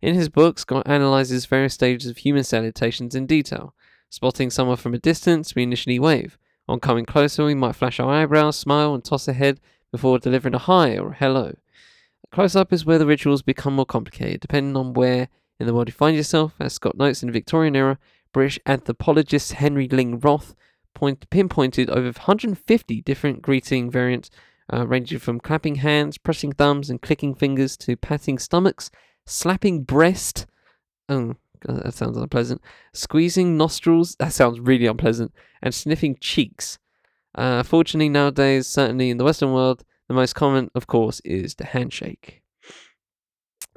[0.00, 3.74] In his book, Scott analyzes various stages of human salutations in detail.
[4.08, 6.38] Spotting someone from a distance, we initially wave.
[6.68, 9.58] On coming closer, we might flash our eyebrows, smile, and toss a head
[9.90, 11.56] before delivering a hi or a hello.
[12.30, 15.28] Close up is where the rituals become more complicated, depending on where
[15.58, 16.54] in the world you find yourself.
[16.60, 17.98] As Scott notes in the Victorian era,
[18.32, 20.54] British anthropologist Henry Ling Roth
[20.94, 24.30] point, pinpointed over 150 different greeting variants,
[24.72, 28.90] uh, ranging from clapping hands, pressing thumbs, and clicking fingers to patting stomachs,
[29.26, 30.46] slapping breast.
[31.08, 31.34] Oh,
[31.66, 32.60] God, that sounds unpleasant.
[32.92, 34.16] Squeezing nostrils.
[34.16, 35.32] That sounds really unpleasant.
[35.62, 36.78] And sniffing cheeks.
[37.34, 41.66] Uh, fortunately, nowadays, certainly in the Western world, the most common, of course, is the
[41.66, 42.42] handshake.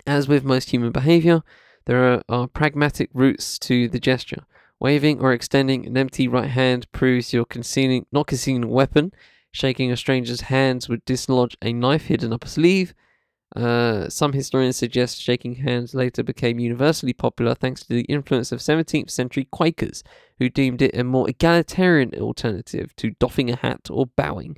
[0.07, 1.43] As with most human behavior,
[1.85, 4.45] there are, are pragmatic roots to the gesture.
[4.79, 9.13] Waving or extending an empty right hand proves you're concealing, not concealing a weapon.
[9.51, 12.93] Shaking a stranger's hands would dislodge a knife hidden up a sleeve.
[13.55, 18.59] Uh, some historians suggest shaking hands later became universally popular thanks to the influence of
[18.59, 20.03] 17th century Quakers,
[20.39, 24.57] who deemed it a more egalitarian alternative to doffing a hat or bowing.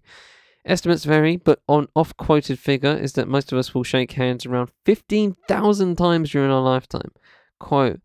[0.66, 4.46] Estimates vary, but an off quoted figure is that most of us will shake hands
[4.46, 7.12] around 15,000 times during our lifetime.
[7.60, 8.02] Quote,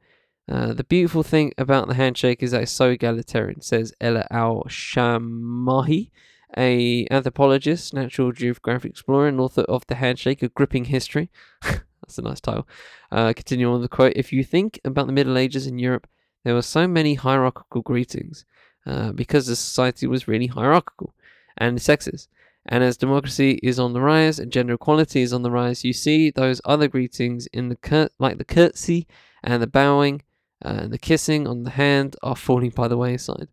[0.53, 4.65] uh, the beautiful thing about the handshake is that it's so egalitarian, says Ella Al
[4.69, 6.11] Shamahi,
[6.59, 11.31] a anthropologist, natural geographic explorer, and author of The Handshake, A Gripping History.
[11.63, 12.69] That's a nice title.
[13.11, 16.07] Uh, continuing on the quote, if you think about the Middle Ages in Europe,
[16.45, 18.45] there were so many hierarchical greetings
[18.85, 21.15] uh, because the society was really hierarchical
[21.57, 22.29] and sexist.
[22.67, 25.95] And as democracy is on the rise and gender equality is on the rise, you
[25.95, 29.07] see those other greetings in the cur- like the curtsy
[29.43, 30.21] and the bowing
[30.65, 33.49] and the kissing on the hand are falling by the wayside.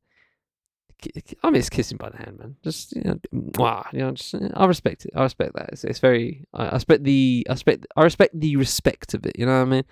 [1.44, 2.56] I miss kissing by the hand, man.
[2.64, 5.12] Just you know, wow, you know, just, I respect it.
[5.16, 5.70] I respect that.
[5.70, 6.46] It's, it's very.
[6.54, 7.48] I, I respect the.
[7.50, 7.88] I respect.
[7.96, 9.40] I respect the respect of it.
[9.40, 9.84] You know what I mean?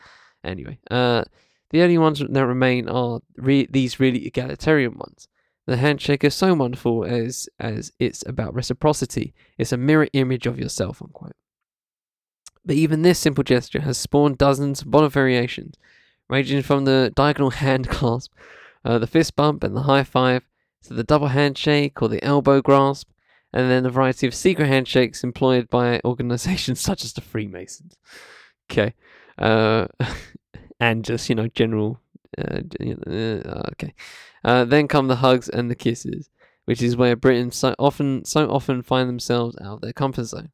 [0.44, 1.24] Anyway, uh,
[1.70, 5.28] the only ones that remain are re- these really egalitarian ones.
[5.66, 9.34] The handshake is so wonderful as as it's about reciprocity.
[9.58, 11.36] It's a mirror image of yourself, unquote.
[12.66, 15.76] But even this simple gesture has spawned dozens of variations,
[16.30, 18.32] ranging from the diagonal hand clasp,
[18.86, 20.44] uh, the fist bump, and the high five,
[20.84, 23.10] to the double handshake or the elbow grasp,
[23.54, 27.98] and then a variety of secret handshakes employed by organizations such as the Freemasons.
[28.70, 28.94] Okay.
[29.38, 29.88] Uh,
[30.80, 32.00] and just, you know, general.
[32.38, 32.60] Uh,
[33.08, 33.94] uh, okay.
[34.44, 36.30] Uh, then come the hugs and the kisses,
[36.66, 40.52] which is where Britons so often, so often find themselves out of their comfort zone.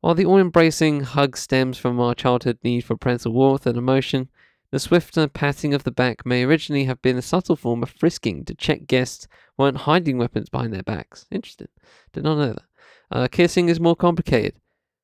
[0.00, 4.28] While the all-embracing hug stems from our childhood need for parental warmth and emotion,
[4.76, 8.44] the swifter patting of the back may originally have been a subtle form of frisking
[8.44, 11.24] to check guests weren't hiding weapons behind their backs.
[11.30, 11.68] Interesting.
[12.12, 12.62] Did not know that.
[13.10, 14.52] Uh, kissing is more complicated,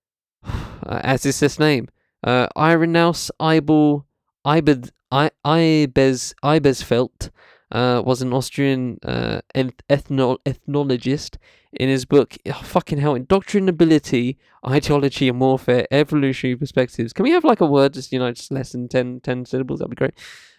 [0.44, 1.88] uh, as is this name.
[2.22, 4.04] Uh, Irenaeus Eibel,
[4.46, 7.30] Ibed, I, Ibez, Ibezfeld
[7.72, 11.38] uh, was an Austrian uh, ethno- ethnologist
[11.72, 17.14] in his book, oh, fucking hell, Indoctrinability, Ideology and Warfare, Evolutionary Perspectives.
[17.14, 19.80] Can we have like a word, just, you know, just less than 10, 10 syllables?
[19.80, 20.14] That'd be great.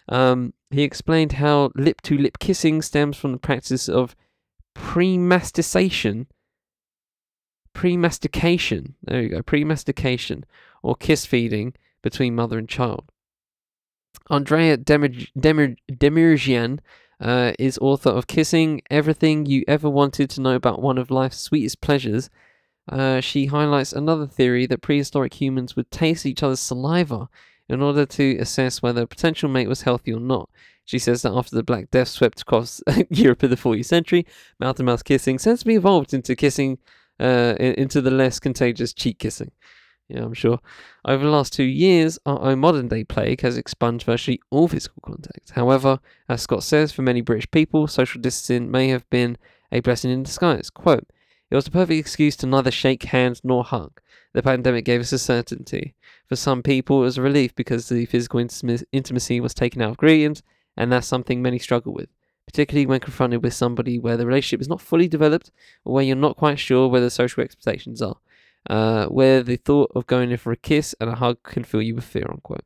[0.08, 4.16] Um, he explained how lip to lip kissing stems from the practice of
[4.74, 6.26] premastication.
[7.74, 8.94] Premastication.
[9.04, 9.42] There you go.
[9.42, 10.44] Premastication
[10.82, 13.10] or kiss feeding between mother and child.
[14.30, 16.80] Andrea Demir- Demir- Demirjian
[17.20, 21.38] uh, is author of Kissing Everything You Ever Wanted to Know About One of Life's
[21.38, 22.30] Sweetest Pleasures.
[22.88, 27.28] Uh, she highlights another theory that prehistoric humans would taste each other's saliva
[27.68, 30.50] in order to assess whether a potential mate was healthy or not.
[30.84, 34.26] She says that after the Black Death swept across Europe in the 14th century,
[34.60, 36.78] mouth to mouth kissing sensibly evolved into kissing,
[37.18, 39.50] uh, into the less contagious cheek kissing.
[40.08, 40.60] Yeah, I'm sure.
[41.04, 45.00] Over the last two years, our own modern day plague has expunged virtually all physical
[45.02, 45.50] contact.
[45.50, 45.98] However,
[46.28, 49.38] as Scott says, for many British people, social distancing may have been
[49.72, 50.68] a blessing in disguise.
[50.68, 51.06] Quote,
[51.50, 54.00] it was the perfect excuse to neither shake hands nor hug.
[54.34, 55.94] The pandemic gave us a certainty.
[56.28, 59.96] For some people, it was a relief because the physical intimacy was taken out of
[59.96, 60.42] greetings,
[60.76, 62.08] and that's something many struggle with,
[62.46, 65.50] particularly when confronted with somebody where the relationship is not fully developed
[65.84, 68.16] or where you're not quite sure where the social expectations are
[68.68, 71.82] uh, where the thought of going in for a kiss and a hug can fill
[71.82, 72.64] you with fear, unquote.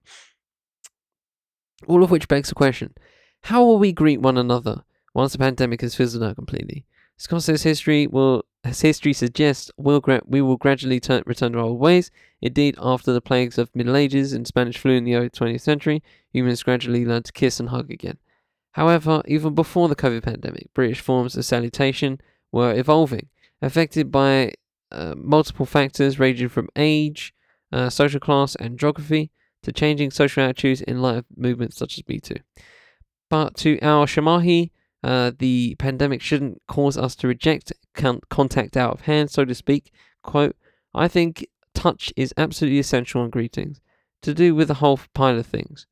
[1.87, 2.95] All of which begs the question
[3.43, 4.83] how will we greet one another
[5.15, 6.85] once the pandemic has fizzled out completely?
[7.17, 11.59] Scott says history will, as history suggests, will gra- we will gradually turn, return to
[11.59, 12.11] our old ways.
[12.41, 16.03] Indeed, after the plagues of Middle Ages and Spanish flu in the early 20th century,
[16.33, 18.19] humans gradually learned to kiss and hug again.
[18.73, 22.21] However, even before the COVID pandemic, British forms of salutation
[22.53, 23.29] were evolving,
[23.61, 24.53] affected by
[24.91, 27.35] uh, multiple factors ranging from age,
[27.73, 29.31] uh, social class, and geography
[29.63, 32.37] to changing social attitudes in light of movements such as Me Too.
[33.29, 34.71] But to Al Shamahi,
[35.03, 39.55] uh, the pandemic shouldn't cause us to reject con- contact out of hand, so to
[39.55, 39.93] speak.
[40.23, 40.57] Quote,
[40.95, 43.81] I think touch is absolutely essential in greetings,
[44.23, 45.87] to do with a whole pile of things.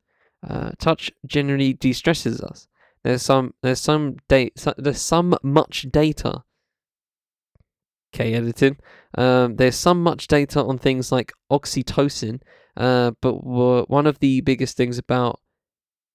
[0.47, 2.67] Uh, touch generally de-stresses us.
[3.03, 6.43] There's some there's some data there's some much data
[8.17, 8.77] K editing.
[9.15, 12.41] Um, there's some much data on things like oxytocin,
[12.75, 15.39] uh, but one of the biggest things about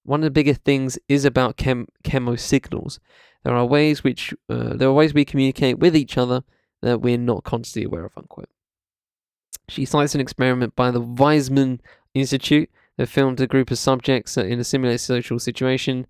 [0.05, 2.99] one of the biggest things is about chem chemo signals.
[3.45, 6.43] There are ways which uh, there are ways we communicate with each other
[6.81, 8.19] that we're not constantly aware of.
[8.19, 8.51] Unquote.
[9.69, 11.79] She cites an experiment by the Weizmann
[12.15, 16.07] Institute that filmed a group of subjects in a simulated social situation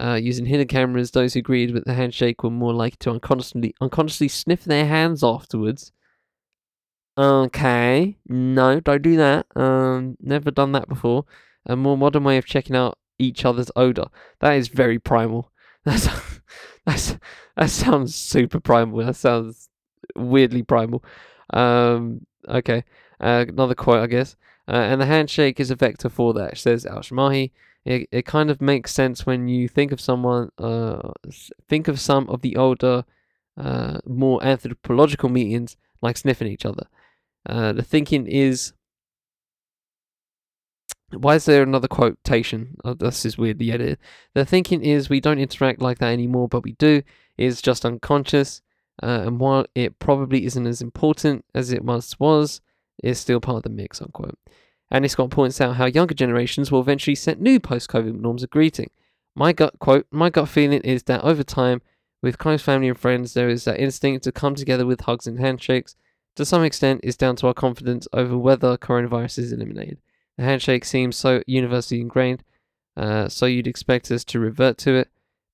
[0.00, 3.74] uh, using hidden cameras, those who agreed with the handshake were more likely to unconsciously,
[3.80, 5.92] unconsciously sniff their hands afterwards.
[7.18, 9.46] Okay, no, don't do that.
[9.54, 11.26] Um, never done that before.
[11.66, 14.06] A more modern way of checking out each other's odor.
[14.40, 15.50] That is very primal.
[15.84, 16.08] That's
[16.86, 17.16] that's
[17.56, 19.04] that sounds super primal.
[19.04, 19.68] That sounds
[20.14, 21.04] weirdly primal.
[21.52, 22.84] Um, okay,
[23.20, 24.36] uh, another quote, I guess.
[24.68, 27.50] Uh, and the handshake is a vector for that, says Al Shamahi.
[27.84, 31.12] It, it kind of makes sense when you think of someone, uh,
[31.68, 33.04] think of some of the older,
[33.56, 36.86] uh, more anthropological meetings like sniffing each other.
[37.44, 38.72] Uh, the thinking is,
[41.10, 42.76] why is there another quotation?
[42.84, 43.98] Oh, this is weirdly edited.
[44.34, 47.02] The thinking is we don't interact like that anymore, but we do.
[47.36, 48.62] It's just unconscious.
[49.02, 52.60] Uh, and while it probably isn't as important as it once was,
[53.02, 54.38] it's still part of the mix, unquote.
[54.92, 58.90] Andy Scott points out how younger generations will eventually set new post-COVID norms of greeting.
[59.34, 61.80] My gut quote, my gut feeling is that over time,
[62.22, 65.40] with close family and friends, there is that instinct to come together with hugs and
[65.40, 65.96] handshakes.
[66.36, 69.98] To some extent, it's down to our confidence over whether coronavirus is eliminated.
[70.36, 72.44] The handshake seems so universally ingrained,
[72.94, 75.08] uh, so you'd expect us to revert to it,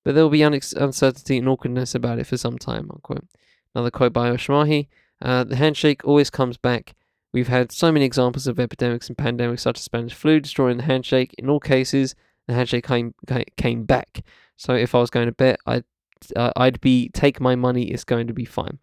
[0.05, 2.91] but there will be un- uncertainty and awkwardness about it for some time.
[2.91, 3.24] Unquote.
[3.72, 4.89] Another quote by Al Shamahi:
[5.22, 6.97] uh, "The handshake always comes back
[7.33, 10.85] We've had so many examples of epidemics and pandemics such as Spanish flu destroying the
[10.85, 11.35] handshake.
[11.37, 12.14] In all cases,
[12.47, 13.14] the handshake came
[13.57, 14.24] came back.
[14.57, 15.85] So if I was going to bet, I'd
[16.35, 17.85] uh, I'd be take my money.
[17.85, 18.79] It's going to be fine.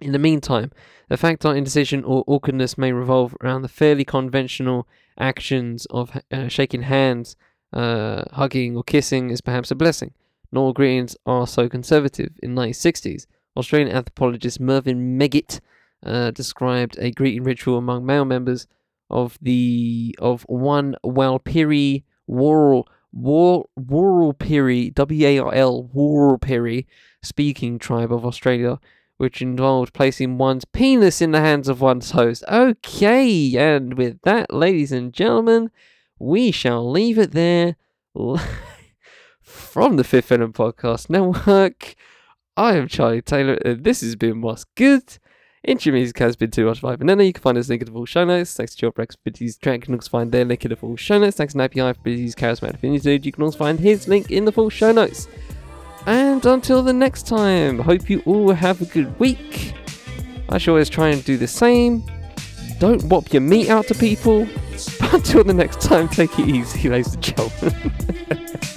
[0.00, 0.72] In the meantime,
[1.08, 4.88] the fact our indecision or awkwardness may revolve around the fairly conventional
[5.18, 7.36] actions of uh, shaking hands,
[7.72, 10.12] uh, hugging, or kissing is perhaps a blessing.
[10.54, 12.32] All greetings are so conservative.
[12.42, 13.26] In the 1960s,
[13.56, 15.60] Australian anthropologist Mervyn Meggitt
[16.04, 18.66] uh, described a greeting ritual among male members
[19.10, 26.86] of the of one Walpiri War War Warlpiri W A R L Warlpiri
[27.22, 28.80] speaking tribe of Australia,
[29.16, 32.44] which involved placing one's penis in the hands of one's host.
[32.48, 35.70] Okay, and with that, ladies and gentlemen,
[36.18, 37.76] we shall leave it there.
[39.42, 41.94] From the Fifth Element Podcast Network,
[42.56, 45.18] I am Charlie Taylor, and this has been What's Good.
[45.64, 47.22] Intro music has been too much by Banana.
[47.22, 48.54] You can find us in the full show notes.
[48.54, 49.80] Thanks to your expertise track.
[49.80, 51.38] You can also find their link in the full show notes.
[51.38, 53.24] Thanks to IPI for his charismatic dude.
[53.24, 55.26] You can also find his link in the full show notes.
[56.04, 59.72] And until the next time, hope you all have a good week.
[60.50, 62.04] I should always try and do the same.
[62.78, 64.42] Don't whop your meat out to people.
[65.00, 68.60] Until the next time, take it easy, ladies and gentlemen.